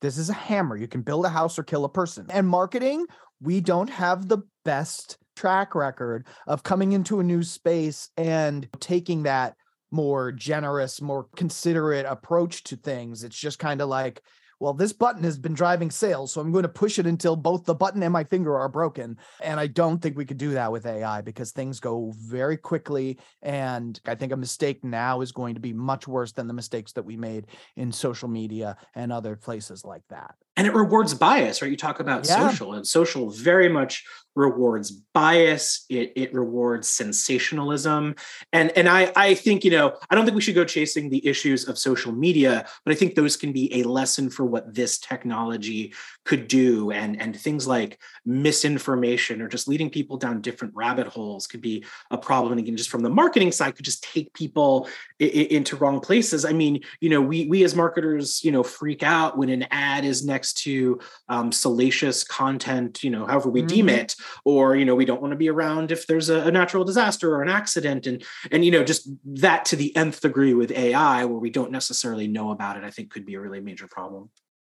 this 0.00 0.18
is 0.18 0.30
a 0.30 0.34
hammer. 0.34 0.76
You 0.76 0.88
can 0.88 1.02
build 1.02 1.24
a 1.24 1.30
house 1.30 1.58
or 1.58 1.62
kill 1.62 1.84
a 1.84 1.88
person. 1.88 2.26
And 2.30 2.48
marketing, 2.48 3.06
we 3.40 3.60
don't 3.60 3.90
have 3.90 4.28
the 4.28 4.38
best 4.64 5.18
track 5.36 5.74
record 5.74 6.26
of 6.46 6.62
coming 6.62 6.92
into 6.92 7.20
a 7.20 7.24
new 7.24 7.42
space 7.42 8.10
and 8.16 8.68
taking 8.80 9.24
that 9.24 9.54
more 9.90 10.32
generous, 10.32 11.00
more 11.00 11.28
considerate 11.36 12.06
approach 12.06 12.64
to 12.64 12.76
things. 12.76 13.22
It's 13.22 13.38
just 13.38 13.58
kind 13.58 13.80
of 13.80 13.88
like 13.88 14.22
well, 14.58 14.72
this 14.72 14.92
button 14.92 15.22
has 15.24 15.38
been 15.38 15.54
driving 15.54 15.90
sales, 15.90 16.32
so 16.32 16.40
I'm 16.40 16.52
going 16.52 16.62
to 16.62 16.68
push 16.68 16.98
it 16.98 17.06
until 17.06 17.36
both 17.36 17.64
the 17.64 17.74
button 17.74 18.02
and 18.02 18.12
my 18.12 18.24
finger 18.24 18.56
are 18.56 18.68
broken. 18.68 19.18
And 19.42 19.60
I 19.60 19.66
don't 19.66 20.00
think 20.00 20.16
we 20.16 20.24
could 20.24 20.38
do 20.38 20.50
that 20.50 20.72
with 20.72 20.86
AI 20.86 21.20
because 21.20 21.52
things 21.52 21.78
go 21.78 22.12
very 22.16 22.56
quickly. 22.56 23.18
And 23.42 24.00
I 24.06 24.14
think 24.14 24.32
a 24.32 24.36
mistake 24.36 24.82
now 24.82 25.20
is 25.20 25.32
going 25.32 25.54
to 25.54 25.60
be 25.60 25.72
much 25.72 26.08
worse 26.08 26.32
than 26.32 26.46
the 26.46 26.54
mistakes 26.54 26.92
that 26.92 27.04
we 27.04 27.16
made 27.16 27.48
in 27.76 27.92
social 27.92 28.28
media 28.28 28.76
and 28.94 29.12
other 29.12 29.36
places 29.36 29.84
like 29.84 30.02
that. 30.08 30.34
And 30.56 30.66
it 30.66 30.74
rewards 30.74 31.12
bias, 31.14 31.60
right? 31.60 31.70
You 31.70 31.76
talk 31.76 32.00
about 32.00 32.26
yeah. 32.26 32.48
social, 32.48 32.72
and 32.72 32.86
social 32.86 33.30
very 33.30 33.68
much 33.68 34.04
rewards 34.36 34.90
bias. 34.90 35.86
It, 35.88 36.12
it 36.14 36.34
rewards 36.34 36.88
sensationalism. 36.88 38.14
And 38.52 38.70
and 38.76 38.88
I, 38.88 39.10
I 39.16 39.34
think 39.34 39.64
you 39.64 39.70
know 39.70 39.96
i 40.10 40.14
don't 40.14 40.24
think 40.24 40.34
we 40.34 40.42
should 40.42 40.54
go 40.54 40.64
chasing 40.64 41.08
the 41.08 41.26
issues 41.26 41.66
of 41.66 41.78
social 41.78 42.12
media 42.12 42.66
but 42.84 42.92
i 42.92 42.94
think 42.94 43.14
those 43.14 43.36
can 43.36 43.50
be 43.50 43.80
a 43.80 43.82
lesson 43.84 44.28
for 44.28 44.44
what 44.44 44.74
this 44.74 44.98
technology 44.98 45.94
could 46.26 46.48
do. 46.48 46.90
And 46.90 47.20
and 47.20 47.34
things 47.34 47.66
like 47.66 47.98
misinformation 48.26 49.40
or 49.40 49.48
just 49.48 49.68
leading 49.68 49.88
people 49.88 50.18
down 50.18 50.42
different 50.42 50.74
rabbit 50.74 51.06
holes 51.06 51.46
could 51.46 51.62
be 51.62 51.84
a 52.10 52.18
problem. 52.18 52.52
And 52.52 52.60
again 52.60 52.76
just 52.76 52.90
from 52.90 53.02
the 53.02 53.08
marketing 53.08 53.52
side 53.52 53.76
could 53.76 53.84
just 53.84 54.02
take 54.02 54.34
people 54.34 54.88
I- 55.20 55.24
into 55.24 55.76
wrong 55.76 56.00
places. 56.00 56.44
I 56.44 56.52
mean 56.52 56.82
you 57.00 57.08
know 57.08 57.22
we 57.22 57.46
we 57.46 57.64
as 57.64 57.74
marketers 57.74 58.44
you 58.44 58.52
know 58.52 58.62
freak 58.62 59.02
out 59.02 59.38
when 59.38 59.48
an 59.48 59.66
ad 59.70 60.04
is 60.04 60.26
next 60.26 60.45
to 60.52 60.98
um, 61.28 61.52
salacious 61.52 62.24
content 62.24 63.02
you 63.02 63.10
know 63.10 63.26
however 63.26 63.50
we 63.50 63.60
mm-hmm. 63.60 63.68
deem 63.68 63.88
it 63.88 64.14
or 64.44 64.76
you 64.76 64.84
know 64.84 64.94
we 64.94 65.04
don't 65.04 65.20
want 65.20 65.32
to 65.32 65.36
be 65.36 65.48
around 65.48 65.90
if 65.90 66.06
there's 66.06 66.28
a, 66.28 66.42
a, 66.42 66.50
natural 66.50 66.84
disaster 66.84 67.34
or 67.34 67.42
an 67.42 67.48
accident 67.48 68.06
and 68.06 68.24
and 68.50 68.64
you 68.64 68.70
know 68.70 68.84
just 68.84 69.08
that 69.24 69.64
to 69.64 69.76
the 69.76 69.94
nth 69.96 70.20
degree 70.20 70.54
with 70.54 70.70
ai 70.72 71.24
where 71.24 71.38
we 71.38 71.50
don't 71.50 71.70
necessarily 71.70 72.26
know 72.26 72.50
about 72.50 72.76
it 72.76 72.84
i 72.84 72.90
think 72.90 73.10
could 73.10 73.26
be 73.26 73.34
a 73.34 73.40
really 73.40 73.60
major 73.60 73.86
problem. 73.86 74.30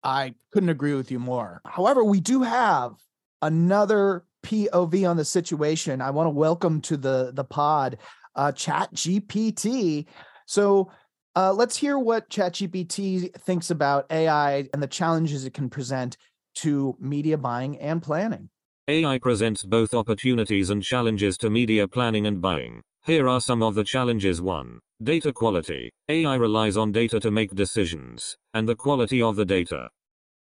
I 0.02 0.34
couldn't 0.52 0.68
agree 0.68 0.94
with 0.94 1.10
you 1.10 1.18
more. 1.18 1.60
However 1.66 2.04
we 2.04 2.20
do 2.20 2.42
have 2.42 2.94
another 3.42 4.24
pov 4.44 5.08
on 5.08 5.16
the 5.16 5.24
situation. 5.24 6.00
I 6.00 6.10
want 6.10 6.26
to 6.26 6.30
welcome 6.30 6.80
to 6.82 6.96
the 6.96 7.32
the 7.34 7.44
pod 7.44 7.98
uh 8.36 8.52
chat 8.52 8.92
gpt 8.94 10.06
so 10.46 10.90
uh, 11.38 11.52
let's 11.52 11.76
hear 11.76 12.00
what 12.00 12.28
ChatGPT 12.28 13.32
thinks 13.42 13.70
about 13.70 14.06
AI 14.10 14.68
and 14.72 14.82
the 14.82 14.88
challenges 14.88 15.44
it 15.44 15.54
can 15.54 15.70
present 15.70 16.16
to 16.56 16.96
media 16.98 17.38
buying 17.38 17.78
and 17.78 18.02
planning. 18.02 18.48
AI 18.88 19.18
presents 19.18 19.62
both 19.62 19.94
opportunities 19.94 20.70
and 20.70 20.82
challenges 20.82 21.38
to 21.38 21.48
media 21.48 21.86
planning 21.86 22.26
and 22.26 22.40
buying. 22.40 22.82
Here 23.06 23.28
are 23.28 23.40
some 23.40 23.62
of 23.62 23.76
the 23.76 23.84
challenges 23.84 24.42
1. 24.42 24.80
Data 25.00 25.32
quality. 25.32 25.92
AI 26.08 26.34
relies 26.34 26.76
on 26.76 26.90
data 26.90 27.20
to 27.20 27.30
make 27.30 27.54
decisions, 27.54 28.36
and 28.52 28.68
the 28.68 28.74
quality 28.74 29.22
of 29.22 29.36
the 29.36 29.44
data 29.44 29.88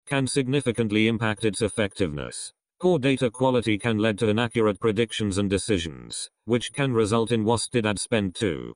can 0.06 0.28
significantly 0.28 1.08
impact 1.08 1.46
its 1.46 1.64
effectiveness. 1.64 2.54
Poor 2.80 3.00
data 3.00 3.32
quality 3.32 3.80
can 3.80 3.98
lead 3.98 4.20
to 4.20 4.28
inaccurate 4.28 4.80
predictions 4.80 5.40
and 5.40 5.50
decisions, 5.50 6.30
which 6.44 6.72
can 6.74 6.94
result 6.94 7.32
in 7.32 7.44
wasted 7.44 7.88
ad 7.88 7.98
spend 7.98 8.36
too. 8.36 8.76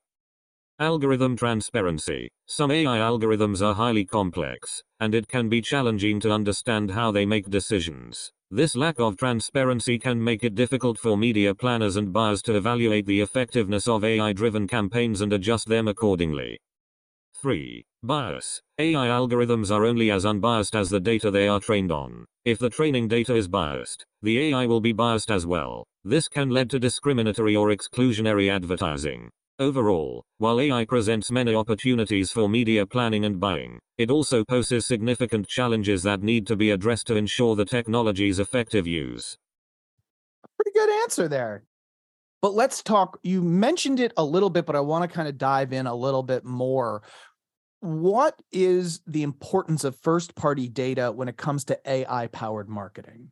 Algorithm 0.82 1.36
transparency. 1.36 2.30
Some 2.46 2.72
AI 2.72 3.00
algorithms 3.00 3.62
are 3.62 3.74
highly 3.74 4.06
complex, 4.06 4.82
and 5.02 5.14
it 5.14 5.28
can 5.28 5.50
be 5.50 5.60
challenging 5.60 6.22
to 6.22 6.32
understand 6.32 6.90
how 6.90 7.12
they 7.12 7.26
make 7.26 7.50
decisions. 7.50 8.32
This 8.50 8.78
lack 8.78 8.98
of 8.98 9.18
transparency 9.18 10.00
can 10.00 10.24
make 10.24 10.46
it 10.46 10.56
difficult 10.56 10.98
for 10.98 11.18
media 11.18 11.54
planners 11.54 11.98
and 11.98 12.14
buyers 12.14 12.42
to 12.44 12.56
evaluate 12.56 13.06
the 13.06 13.20
effectiveness 13.20 13.90
of 13.90 14.06
AI 14.06 14.32
driven 14.32 14.70
campaigns 14.70 15.20
and 15.20 15.34
adjust 15.34 15.68
them 15.68 15.90
accordingly. 15.90 16.58
3. 17.42 17.84
Bias. 18.02 18.62
AI 18.78 19.08
algorithms 19.08 19.72
are 19.72 19.86
only 19.86 20.12
as 20.12 20.26
unbiased 20.26 20.78
as 20.78 20.90
the 20.90 21.02
data 21.02 21.30
they 21.30 21.50
are 21.50 21.60
trained 21.60 21.92
on. 21.92 22.24
If 22.46 22.58
the 22.58 22.70
training 22.70 23.10
data 23.10 23.36
is 23.36 23.50
biased, 23.50 24.06
the 24.22 24.40
AI 24.40 24.66
will 24.66 24.80
be 24.80 24.94
biased 24.94 25.30
as 25.30 25.46
well. 25.46 25.86
This 26.06 26.30
can 26.30 26.50
lead 26.50 26.70
to 26.70 26.80
discriminatory 26.80 27.58
or 27.58 27.68
exclusionary 27.68 28.50
advertising. 28.50 29.30
Overall, 29.60 30.24
while 30.38 30.62
AI 30.62 30.86
presents 30.86 31.30
many 31.30 31.54
opportunities 31.54 32.32
for 32.32 32.48
media 32.48 32.86
planning 32.86 33.26
and 33.26 33.42
buying, 33.42 33.82
it 33.98 34.10
also 34.10 34.46
poses 34.46 34.86
significant 34.86 35.50
challenges 35.50 36.04
that 36.04 36.24
need 36.24 36.48
to 36.48 36.56
be 36.56 36.72
addressed 36.72 37.08
to 37.08 37.18
ensure 37.18 37.58
the 37.58 37.66
technology's 37.66 38.40
effective 38.40 38.88
use. 38.88 39.38
Pretty 40.56 40.72
good 40.74 40.90
answer 41.04 41.28
there. 41.28 41.66
But 42.42 42.54
let's 42.54 42.82
talk. 42.82 43.20
You 43.22 43.42
mentioned 43.42 44.00
it 44.00 44.14
a 44.16 44.24
little 44.24 44.50
bit, 44.50 44.66
but 44.66 44.78
I 44.78 44.80
want 44.80 45.04
to 45.04 45.14
kind 45.14 45.28
of 45.28 45.38
dive 45.38 45.74
in 45.74 45.88
a 45.88 45.96
little 45.96 46.24
bit 46.24 46.46
more. 46.46 47.04
What 47.82 48.42
is 48.54 49.02
the 49.08 49.24
importance 49.24 49.84
of 49.84 50.00
first 50.00 50.36
party 50.36 50.70
data 50.70 51.12
when 51.12 51.28
it 51.28 51.36
comes 51.36 51.66
to 51.66 51.78
AI 51.86 52.28
powered 52.28 52.70
marketing? 52.70 53.32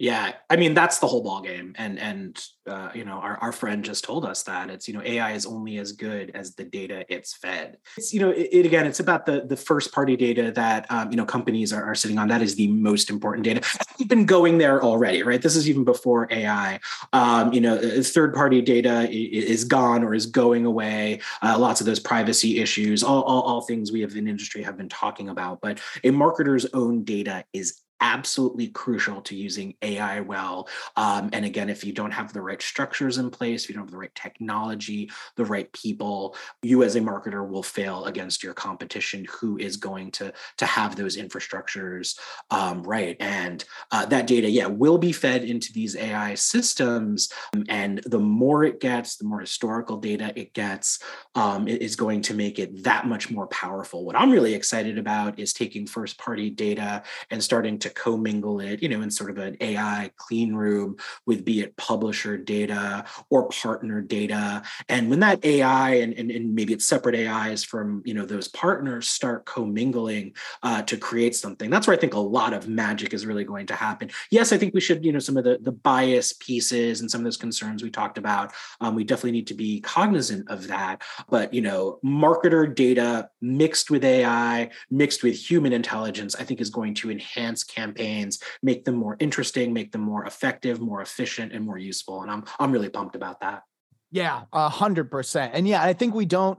Yeah, 0.00 0.34
I 0.48 0.54
mean 0.54 0.74
that's 0.74 1.00
the 1.00 1.08
whole 1.08 1.24
ball 1.24 1.40
game, 1.40 1.74
and 1.76 1.98
and 1.98 2.40
uh, 2.68 2.90
you 2.94 3.04
know 3.04 3.14
our, 3.14 3.36
our 3.38 3.50
friend 3.50 3.84
just 3.84 4.04
told 4.04 4.24
us 4.24 4.44
that 4.44 4.70
it's 4.70 4.86
you 4.86 4.94
know 4.94 5.02
AI 5.02 5.32
is 5.32 5.44
only 5.44 5.78
as 5.78 5.90
good 5.90 6.30
as 6.34 6.54
the 6.54 6.62
data 6.62 7.04
it's 7.08 7.34
fed. 7.34 7.78
It's 7.96 8.14
you 8.14 8.20
know 8.20 8.30
it, 8.30 8.48
it 8.52 8.64
again 8.64 8.86
it's 8.86 9.00
about 9.00 9.26
the 9.26 9.44
the 9.44 9.56
first 9.56 9.92
party 9.92 10.16
data 10.16 10.52
that 10.52 10.86
um, 10.90 11.10
you 11.10 11.16
know 11.16 11.24
companies 11.24 11.72
are, 11.72 11.82
are 11.82 11.96
sitting 11.96 12.16
on. 12.16 12.28
That 12.28 12.42
is 12.42 12.54
the 12.54 12.68
most 12.68 13.10
important 13.10 13.44
data. 13.44 13.60
We've 13.98 14.06
been 14.06 14.24
going 14.24 14.58
there 14.58 14.80
already, 14.84 15.24
right? 15.24 15.42
This 15.42 15.56
is 15.56 15.68
even 15.68 15.82
before 15.82 16.28
AI. 16.30 16.78
Um, 17.12 17.52
you 17.52 17.60
know, 17.60 17.74
uh, 17.74 18.00
third 18.00 18.34
party 18.34 18.62
data 18.62 19.08
is 19.10 19.64
gone 19.64 20.04
or 20.04 20.14
is 20.14 20.26
going 20.26 20.64
away. 20.64 21.22
Uh, 21.42 21.58
lots 21.58 21.80
of 21.80 21.86
those 21.86 21.98
privacy 21.98 22.60
issues, 22.60 23.02
all, 23.02 23.22
all 23.22 23.42
all 23.42 23.62
things 23.62 23.90
we 23.90 24.02
have 24.02 24.14
in 24.14 24.28
industry 24.28 24.62
have 24.62 24.76
been 24.76 24.88
talking 24.88 25.28
about. 25.28 25.60
But 25.60 25.80
a 26.04 26.10
marketer's 26.10 26.66
own 26.72 27.02
data 27.02 27.44
is 27.52 27.80
absolutely 28.00 28.68
crucial 28.68 29.20
to 29.22 29.34
using 29.34 29.74
AI 29.82 30.20
well. 30.20 30.68
Um, 30.96 31.30
and 31.32 31.44
again, 31.44 31.68
if 31.68 31.84
you 31.84 31.92
don't 31.92 32.10
have 32.10 32.32
the 32.32 32.42
right 32.42 32.60
structures 32.60 33.18
in 33.18 33.30
place, 33.30 33.64
if 33.64 33.70
you 33.70 33.74
don't 33.74 33.84
have 33.84 33.92
the 33.92 33.98
right 33.98 34.14
technology, 34.14 35.10
the 35.36 35.44
right 35.44 35.70
people, 35.72 36.36
you 36.62 36.82
as 36.82 36.96
a 36.96 37.00
marketer 37.00 37.46
will 37.46 37.62
fail 37.62 38.04
against 38.04 38.42
your 38.42 38.54
competition 38.54 39.26
who 39.30 39.58
is 39.58 39.76
going 39.76 40.10
to, 40.12 40.32
to 40.56 40.66
have 40.66 40.96
those 40.96 41.16
infrastructures 41.16 42.18
um, 42.50 42.82
right. 42.82 43.16
And 43.20 43.64
uh, 43.90 44.06
that 44.06 44.26
data, 44.26 44.48
yeah, 44.48 44.66
will 44.66 44.98
be 44.98 45.12
fed 45.12 45.44
into 45.44 45.72
these 45.72 45.96
AI 45.96 46.34
systems. 46.34 47.30
And 47.68 47.98
the 48.06 48.18
more 48.18 48.64
it 48.64 48.80
gets, 48.80 49.16
the 49.16 49.24
more 49.24 49.40
historical 49.40 49.98
data 49.98 50.32
it 50.36 50.54
gets, 50.54 51.00
um, 51.34 51.68
it 51.68 51.82
is 51.82 51.96
going 51.96 52.22
to 52.22 52.34
make 52.34 52.58
it 52.58 52.84
that 52.84 53.06
much 53.06 53.30
more 53.30 53.46
powerful. 53.48 54.04
What 54.04 54.16
I'm 54.16 54.30
really 54.30 54.54
excited 54.54 54.98
about 54.98 55.38
is 55.38 55.52
taking 55.52 55.86
first 55.86 56.18
party 56.18 56.50
data 56.50 57.02
and 57.30 57.42
starting 57.42 57.78
to 57.80 57.87
to 57.88 57.94
commingle 57.94 58.60
it, 58.60 58.82
you 58.82 58.88
know, 58.88 59.02
in 59.02 59.10
sort 59.10 59.30
of 59.30 59.38
an 59.38 59.56
AI 59.60 60.10
clean 60.16 60.54
room 60.54 60.96
with 61.26 61.44
be 61.44 61.60
it 61.60 61.76
publisher 61.76 62.36
data 62.36 63.04
or 63.30 63.48
partner 63.48 64.00
data. 64.00 64.62
And 64.88 65.10
when 65.10 65.20
that 65.20 65.44
AI 65.44 65.94
and, 65.96 66.12
and, 66.14 66.30
and 66.30 66.54
maybe 66.54 66.72
it's 66.72 66.86
separate 66.86 67.14
AIs 67.14 67.64
from, 67.64 68.02
you 68.04 68.14
know, 68.14 68.24
those 68.24 68.48
partners 68.48 69.08
start 69.08 69.46
commingling 69.46 70.34
uh, 70.62 70.82
to 70.82 70.96
create 70.96 71.34
something, 71.34 71.70
that's 71.70 71.86
where 71.86 71.96
I 71.96 72.00
think 72.00 72.14
a 72.14 72.18
lot 72.18 72.52
of 72.52 72.68
magic 72.68 73.14
is 73.14 73.26
really 73.26 73.44
going 73.44 73.66
to 73.66 73.74
happen. 73.74 74.10
Yes, 74.30 74.52
I 74.52 74.58
think 74.58 74.74
we 74.74 74.80
should, 74.80 75.04
you 75.04 75.12
know, 75.12 75.18
some 75.18 75.36
of 75.36 75.44
the, 75.44 75.58
the 75.60 75.72
bias 75.72 76.32
pieces 76.34 77.00
and 77.00 77.10
some 77.10 77.20
of 77.20 77.24
those 77.24 77.36
concerns 77.36 77.82
we 77.82 77.90
talked 77.90 78.18
about, 78.18 78.52
um, 78.80 78.94
we 78.94 79.04
definitely 79.04 79.32
need 79.32 79.46
to 79.48 79.54
be 79.54 79.80
cognizant 79.80 80.48
of 80.50 80.68
that. 80.68 81.02
But, 81.28 81.54
you 81.54 81.62
know, 81.62 81.98
marketer 82.04 82.72
data 82.72 83.30
mixed 83.40 83.90
with 83.90 84.04
AI, 84.04 84.70
mixed 84.90 85.22
with 85.22 85.36
human 85.36 85.72
intelligence, 85.72 86.34
I 86.34 86.44
think 86.44 86.60
is 86.60 86.70
going 86.70 86.94
to 86.94 87.10
enhance 87.10 87.64
campaigns, 87.78 88.40
make 88.62 88.84
them 88.84 88.96
more 88.96 89.16
interesting, 89.20 89.72
make 89.72 89.92
them 89.92 90.02
more 90.02 90.24
effective, 90.24 90.80
more 90.80 91.00
efficient, 91.00 91.52
and 91.52 91.64
more 91.64 91.78
useful. 91.78 92.22
And 92.22 92.30
I'm 92.30 92.44
I'm 92.58 92.72
really 92.72 92.90
pumped 92.90 93.16
about 93.16 93.40
that. 93.40 93.62
Yeah, 94.10 94.42
a 94.52 94.68
hundred 94.68 95.10
percent. 95.10 95.52
And 95.54 95.68
yeah, 95.68 95.82
I 95.82 95.92
think 95.92 96.14
we 96.14 96.26
don't 96.26 96.58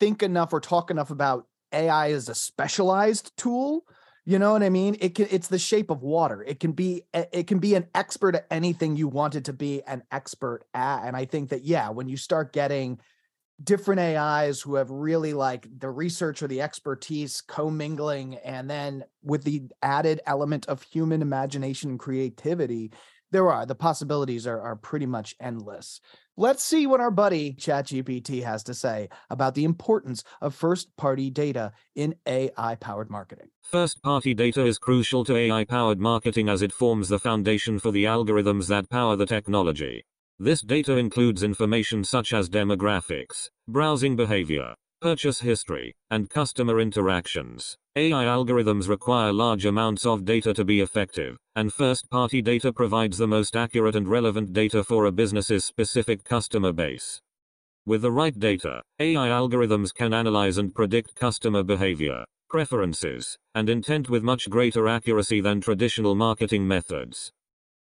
think 0.00 0.22
enough 0.22 0.52
or 0.52 0.60
talk 0.60 0.90
enough 0.90 1.10
about 1.10 1.46
AI 1.72 2.12
as 2.12 2.28
a 2.28 2.34
specialized 2.34 3.32
tool. 3.36 3.84
You 4.26 4.38
know 4.38 4.52
what 4.52 4.62
I 4.62 4.70
mean? 4.70 4.96
It 5.00 5.14
can 5.14 5.26
it's 5.30 5.48
the 5.48 5.58
shape 5.58 5.90
of 5.90 6.02
water. 6.02 6.42
It 6.42 6.58
can 6.58 6.72
be 6.72 7.02
it 7.12 7.46
can 7.46 7.58
be 7.58 7.74
an 7.74 7.86
expert 7.94 8.34
at 8.34 8.46
anything 8.50 8.96
you 8.96 9.08
want 9.08 9.34
it 9.34 9.44
to 9.44 9.52
be 9.52 9.82
an 9.86 10.02
expert 10.10 10.64
at. 10.72 11.04
And 11.04 11.14
I 11.14 11.26
think 11.26 11.50
that 11.50 11.64
yeah, 11.64 11.90
when 11.90 12.08
you 12.08 12.16
start 12.16 12.52
getting 12.52 12.98
different 13.62 14.00
AIs 14.00 14.60
who 14.60 14.74
have 14.74 14.90
really 14.90 15.32
like 15.32 15.68
the 15.78 15.90
research 15.90 16.42
or 16.42 16.48
the 16.48 16.60
expertise 16.60 17.40
commingling, 17.40 18.36
and 18.36 18.68
then 18.68 19.04
with 19.22 19.44
the 19.44 19.62
added 19.82 20.20
element 20.26 20.66
of 20.66 20.82
human 20.82 21.22
imagination 21.22 21.90
and 21.90 21.98
creativity, 21.98 22.90
there 23.30 23.50
are 23.50 23.66
the 23.66 23.74
possibilities 23.74 24.46
are, 24.46 24.60
are 24.60 24.76
pretty 24.76 25.06
much 25.06 25.34
endless. 25.40 26.00
Let's 26.36 26.62
see 26.62 26.86
what 26.86 27.00
our 27.00 27.10
buddy 27.10 27.54
ChatGPT 27.54 28.44
has 28.44 28.62
to 28.64 28.74
say 28.74 29.08
about 29.30 29.54
the 29.54 29.64
importance 29.64 30.24
of 30.40 30.54
first 30.54 30.96
party 30.96 31.30
data 31.30 31.72
in 31.94 32.14
AI 32.26 32.76
powered 32.76 33.10
marketing. 33.10 33.48
First 33.62 34.02
party 34.02 34.34
data 34.34 34.64
is 34.64 34.78
crucial 34.78 35.24
to 35.24 35.36
AI 35.36 35.64
powered 35.64 36.00
marketing 36.00 36.48
as 36.48 36.62
it 36.62 36.72
forms 36.72 37.08
the 37.08 37.18
foundation 37.18 37.78
for 37.78 37.90
the 37.90 38.04
algorithms 38.04 38.68
that 38.68 38.88
power 38.88 39.16
the 39.16 39.26
technology. 39.26 40.04
This 40.40 40.62
data 40.62 40.96
includes 40.96 41.44
information 41.44 42.02
such 42.02 42.32
as 42.32 42.48
demographics, 42.48 43.48
browsing 43.68 44.16
behavior, 44.16 44.74
purchase 45.00 45.38
history, 45.38 45.94
and 46.10 46.28
customer 46.28 46.80
interactions. 46.80 47.76
AI 47.94 48.24
algorithms 48.24 48.88
require 48.88 49.32
large 49.32 49.64
amounts 49.64 50.04
of 50.04 50.24
data 50.24 50.52
to 50.52 50.64
be 50.64 50.80
effective, 50.80 51.36
and 51.54 51.72
first 51.72 52.10
party 52.10 52.42
data 52.42 52.72
provides 52.72 53.16
the 53.16 53.28
most 53.28 53.54
accurate 53.54 53.94
and 53.94 54.08
relevant 54.08 54.52
data 54.52 54.82
for 54.82 55.04
a 55.04 55.12
business's 55.12 55.64
specific 55.64 56.24
customer 56.24 56.72
base. 56.72 57.20
With 57.86 58.02
the 58.02 58.10
right 58.10 58.36
data, 58.36 58.82
AI 58.98 59.28
algorithms 59.28 59.94
can 59.94 60.12
analyze 60.12 60.58
and 60.58 60.74
predict 60.74 61.14
customer 61.14 61.62
behavior, 61.62 62.24
preferences, 62.50 63.38
and 63.54 63.68
intent 63.68 64.10
with 64.10 64.24
much 64.24 64.50
greater 64.50 64.88
accuracy 64.88 65.40
than 65.40 65.60
traditional 65.60 66.16
marketing 66.16 66.66
methods. 66.66 67.30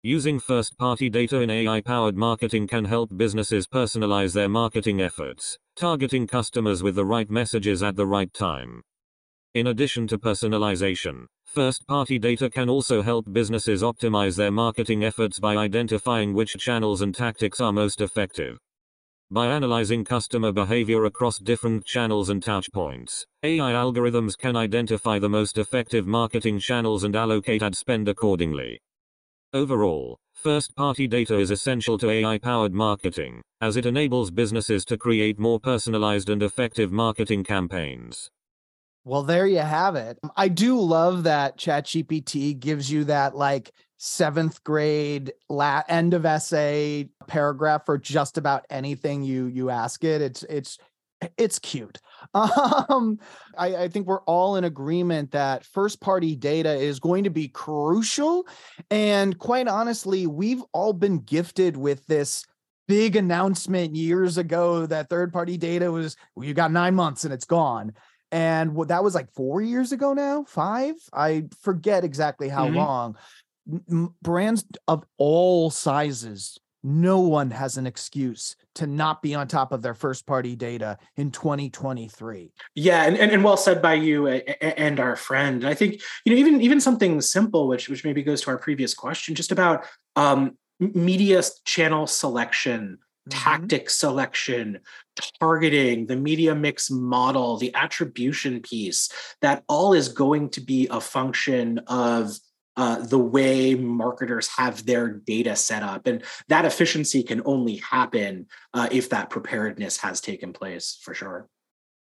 Using 0.06 0.40
first 0.40 0.78
party 0.78 1.10
data 1.10 1.42
in 1.42 1.50
AI 1.50 1.82
powered 1.82 2.16
marketing 2.16 2.68
can 2.68 2.86
help 2.86 3.10
businesses 3.18 3.66
personalize 3.66 4.36
their 4.36 4.48
marketing 4.48 5.02
efforts, 5.02 5.58
targeting 5.76 6.28
customers 6.28 6.84
with 6.84 6.94
the 6.94 7.04
right 7.04 7.28
messages 7.28 7.82
at 7.82 7.96
the 7.96 8.06
right 8.06 8.32
time. 8.32 8.84
In 9.56 9.66
addition 9.66 10.06
to 10.10 10.20
personalization, 10.20 11.26
first 11.48 11.88
party 11.88 12.20
data 12.20 12.52
can 12.52 12.70
also 12.70 13.02
help 13.02 13.34
businesses 13.34 13.82
optimize 13.82 14.38
their 14.38 14.52
marketing 14.52 15.04
efforts 15.04 15.40
by 15.40 15.58
identifying 15.58 16.36
which 16.36 16.54
channels 16.60 17.02
and 17.02 17.16
tactics 17.16 17.60
are 17.60 17.74
most 17.74 18.00
effective. 18.00 18.60
By 19.32 19.48
analyzing 19.48 20.06
customer 20.06 20.52
behavior 20.52 21.06
across 21.06 21.40
different 21.40 21.84
channels 21.84 22.30
and 22.30 22.44
touchpoints, 22.44 23.26
AI 23.42 23.72
algorithms 23.72 24.38
can 24.38 24.56
identify 24.56 25.18
the 25.18 25.30
most 25.30 25.58
effective 25.58 26.06
marketing 26.06 26.60
channels 26.60 27.06
and 27.06 27.16
allocate 27.16 27.64
ad 27.64 27.76
spend 27.76 28.08
accordingly. 28.08 28.80
Overall, 29.54 30.18
first 30.34 30.76
party 30.76 31.08
data 31.08 31.38
is 31.38 31.52
essential 31.52 31.98
to 32.00 32.10
AI 32.10 32.38
powered 32.38 32.74
marketing, 32.74 33.42
as 33.62 33.78
it 33.78 33.86
enables 33.86 34.32
businesses 34.32 34.84
to 34.86 34.98
create 34.98 35.40
more 35.40 35.60
personalized 35.60 36.30
and 36.30 36.44
effective 36.44 36.92
marketing 36.92 37.44
campaigns. 37.44 38.30
Well, 39.06 39.24
there 39.24 39.46
you 39.46 39.60
have 39.60 39.96
it. 39.96 40.18
I 40.36 40.48
do 40.48 40.80
love 40.80 41.24
that 41.24 41.58
ChatGPT 41.58 42.60
gives 42.60 42.92
you 42.92 43.04
that 43.06 43.36
like 43.36 43.72
seventh 43.98 44.64
grade 44.64 45.32
la- 45.48 45.84
end 45.88 46.14
of 46.14 46.26
essay 46.26 47.08
paragraph 47.28 47.86
for 47.86 47.98
just 47.98 48.38
about 48.38 48.66
anything 48.70 49.24
you 49.24 49.46
you 49.46 49.70
ask 49.70 50.04
it. 50.04 50.22
It's 50.22 50.44
it's 50.44 50.80
it's 51.38 51.60
cute. 51.60 52.00
Um, 52.90 53.20
I, 53.58 53.76
I 53.76 53.88
think 53.88 54.08
we're 54.08 54.22
all 54.22 54.58
in 54.58 54.66
agreement 54.66 55.32
that 55.32 55.66
first 55.66 56.02
party 56.02 56.36
data 56.36 56.74
is 56.74 57.00
going 57.00 57.24
to 57.24 57.30
be 57.30 57.48
crucial. 57.48 58.46
And 58.92 59.38
quite 59.38 59.68
honestly, 59.70 60.28
we've 60.28 60.62
all 60.74 60.92
been 60.92 61.20
gifted 61.20 61.78
with 61.78 62.06
this 62.08 62.44
big 62.88 63.16
announcement 63.16 63.96
years 63.96 64.38
ago 64.38 64.86
that 64.86 65.10
third 65.10 65.32
party 65.32 65.58
data 65.58 65.92
was 65.92 66.16
well, 66.36 66.46
you 66.46 66.54
got 66.54 66.72
nine 66.72 66.96
months 66.96 67.24
and 67.24 67.34
it's 67.34 67.46
gone 67.46 67.94
and 68.32 68.76
what 68.76 68.90
that 68.90 69.04
was 69.04 69.16
like 69.16 69.32
four 69.34 69.62
years 69.62 69.92
ago 69.92 70.14
now 70.14 70.44
five 70.44 70.96
i 71.14 71.44
forget 71.62 72.04
exactly 72.04 72.48
how 72.50 72.68
mm-hmm. 72.68 72.78
long 72.78 73.18
brands 74.22 74.66
of 74.88 75.04
all 75.18 75.72
sizes 75.72 76.60
no 76.86 77.20
one 77.20 77.50
has 77.50 77.78
an 77.78 77.88
excuse 77.88 78.56
to 78.76 78.86
not 78.86 79.24
be 79.24 79.34
on 79.34 79.48
top 79.48 79.72
of 79.72 79.82
their 79.82 79.96
first 79.96 80.28
party 80.28 80.56
data 80.56 81.00
in 81.18 81.32
2023 81.32 82.54
yeah 82.76 83.04
and, 83.06 83.18
and, 83.18 83.32
and 83.32 83.44
well 83.44 83.58
said 83.58 83.82
by 83.82 83.96
you 83.96 84.28
and 84.28 85.00
our 85.00 85.16
friend 85.16 85.66
i 85.68 85.74
think 85.74 86.00
you 86.24 86.32
know 86.32 86.38
even 86.38 86.62
even 86.62 86.80
something 86.80 87.20
simple 87.22 87.68
which 87.68 87.90
which 87.90 88.06
maybe 88.06 88.22
goes 88.22 88.42
to 88.42 88.52
our 88.52 88.58
previous 88.60 88.94
question 88.94 89.34
just 89.34 89.52
about 89.52 89.84
um, 90.16 90.56
media 90.80 91.42
channel 91.64 92.06
selection 92.06 93.00
mm-hmm. 93.28 93.40
tactic 93.40 93.90
selection, 93.90 94.80
targeting, 95.40 96.06
the 96.06 96.16
media 96.16 96.54
mix 96.54 96.92
model, 96.92 97.58
the 97.58 97.74
attribution 97.74 98.62
piece, 98.62 99.10
that 99.42 99.64
all 99.68 99.94
is 99.94 100.10
going 100.10 100.50
to 100.50 100.62
be 100.62 100.88
a 100.92 101.02
function 101.02 101.80
of 101.88 102.38
uh, 102.78 103.00
the 103.00 103.20
way 103.20 103.76
marketers 103.76 104.48
have 104.58 104.86
their 104.86 105.10
data 105.10 105.56
set 105.56 105.84
up. 105.84 106.08
And 106.08 106.24
that 106.48 106.66
efficiency 106.66 107.24
can 107.24 107.42
only 107.46 107.78
happen 107.78 108.48
uh, 108.74 108.90
if 108.92 109.10
that 109.10 109.30
preparedness 109.30 109.98
has 109.98 110.22
taken 110.22 110.54
place 110.54 110.98
for 111.02 111.14
sure. 111.14 111.48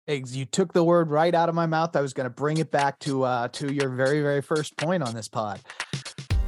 You 0.07 0.45
took 0.45 0.73
the 0.73 0.83
word 0.83 1.11
right 1.11 1.35
out 1.35 1.49
of 1.49 1.55
my 1.55 1.67
mouth. 1.67 1.95
I 1.95 2.01
was 2.01 2.13
going 2.13 2.25
to 2.25 2.31
bring 2.31 2.57
it 2.57 2.71
back 2.71 2.97
to 2.99 3.23
uh, 3.23 3.47
to 3.49 3.71
your 3.71 3.89
very 3.89 4.21
very 4.23 4.41
first 4.41 4.75
point 4.75 5.03
on 5.03 5.13
this 5.13 5.27
pod. 5.27 5.59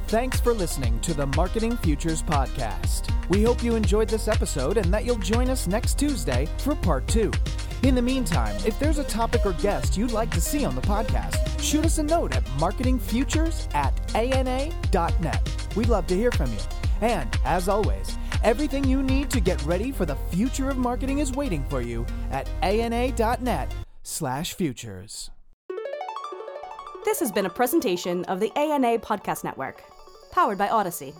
Thanks 0.08 0.40
for 0.40 0.52
listening 0.52 0.98
to 1.00 1.14
the 1.14 1.26
Marketing 1.28 1.76
Futures 1.76 2.22
Podcast. 2.22 3.08
We 3.30 3.42
hope 3.42 3.62
you 3.62 3.76
enjoyed 3.76 4.10
this 4.10 4.28
episode 4.28 4.76
and 4.76 4.92
that 4.92 5.06
you'll 5.06 5.16
join 5.16 5.48
us 5.48 5.66
next 5.66 5.96
Tuesday 5.98 6.46
for 6.58 6.74
part 6.74 7.06
two. 7.06 7.30
In 7.82 7.96
the 7.96 8.02
meantime, 8.02 8.54
if 8.64 8.78
there's 8.78 8.98
a 8.98 9.04
topic 9.04 9.44
or 9.44 9.54
guest 9.54 9.96
you'd 9.96 10.12
like 10.12 10.30
to 10.30 10.40
see 10.40 10.64
on 10.64 10.76
the 10.76 10.80
podcast, 10.80 11.60
shoot 11.60 11.84
us 11.84 11.98
a 11.98 12.02
note 12.02 12.34
at 12.34 12.44
marketingfutures 12.58 13.72
at 13.74 13.92
ana.net. 14.14 15.66
We'd 15.74 15.88
love 15.88 16.06
to 16.06 16.14
hear 16.14 16.30
from 16.30 16.52
you. 16.52 16.58
And 17.00 17.36
as 17.44 17.68
always, 17.68 18.16
everything 18.44 18.84
you 18.84 19.02
need 19.02 19.30
to 19.30 19.40
get 19.40 19.60
ready 19.64 19.90
for 19.90 20.06
the 20.06 20.14
future 20.30 20.70
of 20.70 20.78
marketing 20.78 21.18
is 21.18 21.32
waiting 21.32 21.64
for 21.64 21.80
you 21.80 22.06
at 22.30 22.48
ana.net 22.62 23.74
slash 24.04 24.54
futures. 24.54 25.30
This 27.04 27.18
has 27.18 27.32
been 27.32 27.46
a 27.46 27.50
presentation 27.50 28.24
of 28.26 28.38
the 28.38 28.56
ANA 28.56 29.00
Podcast 29.00 29.42
Network 29.42 29.82
powered 30.30 30.56
by 30.56 30.68
Odyssey. 30.68 31.14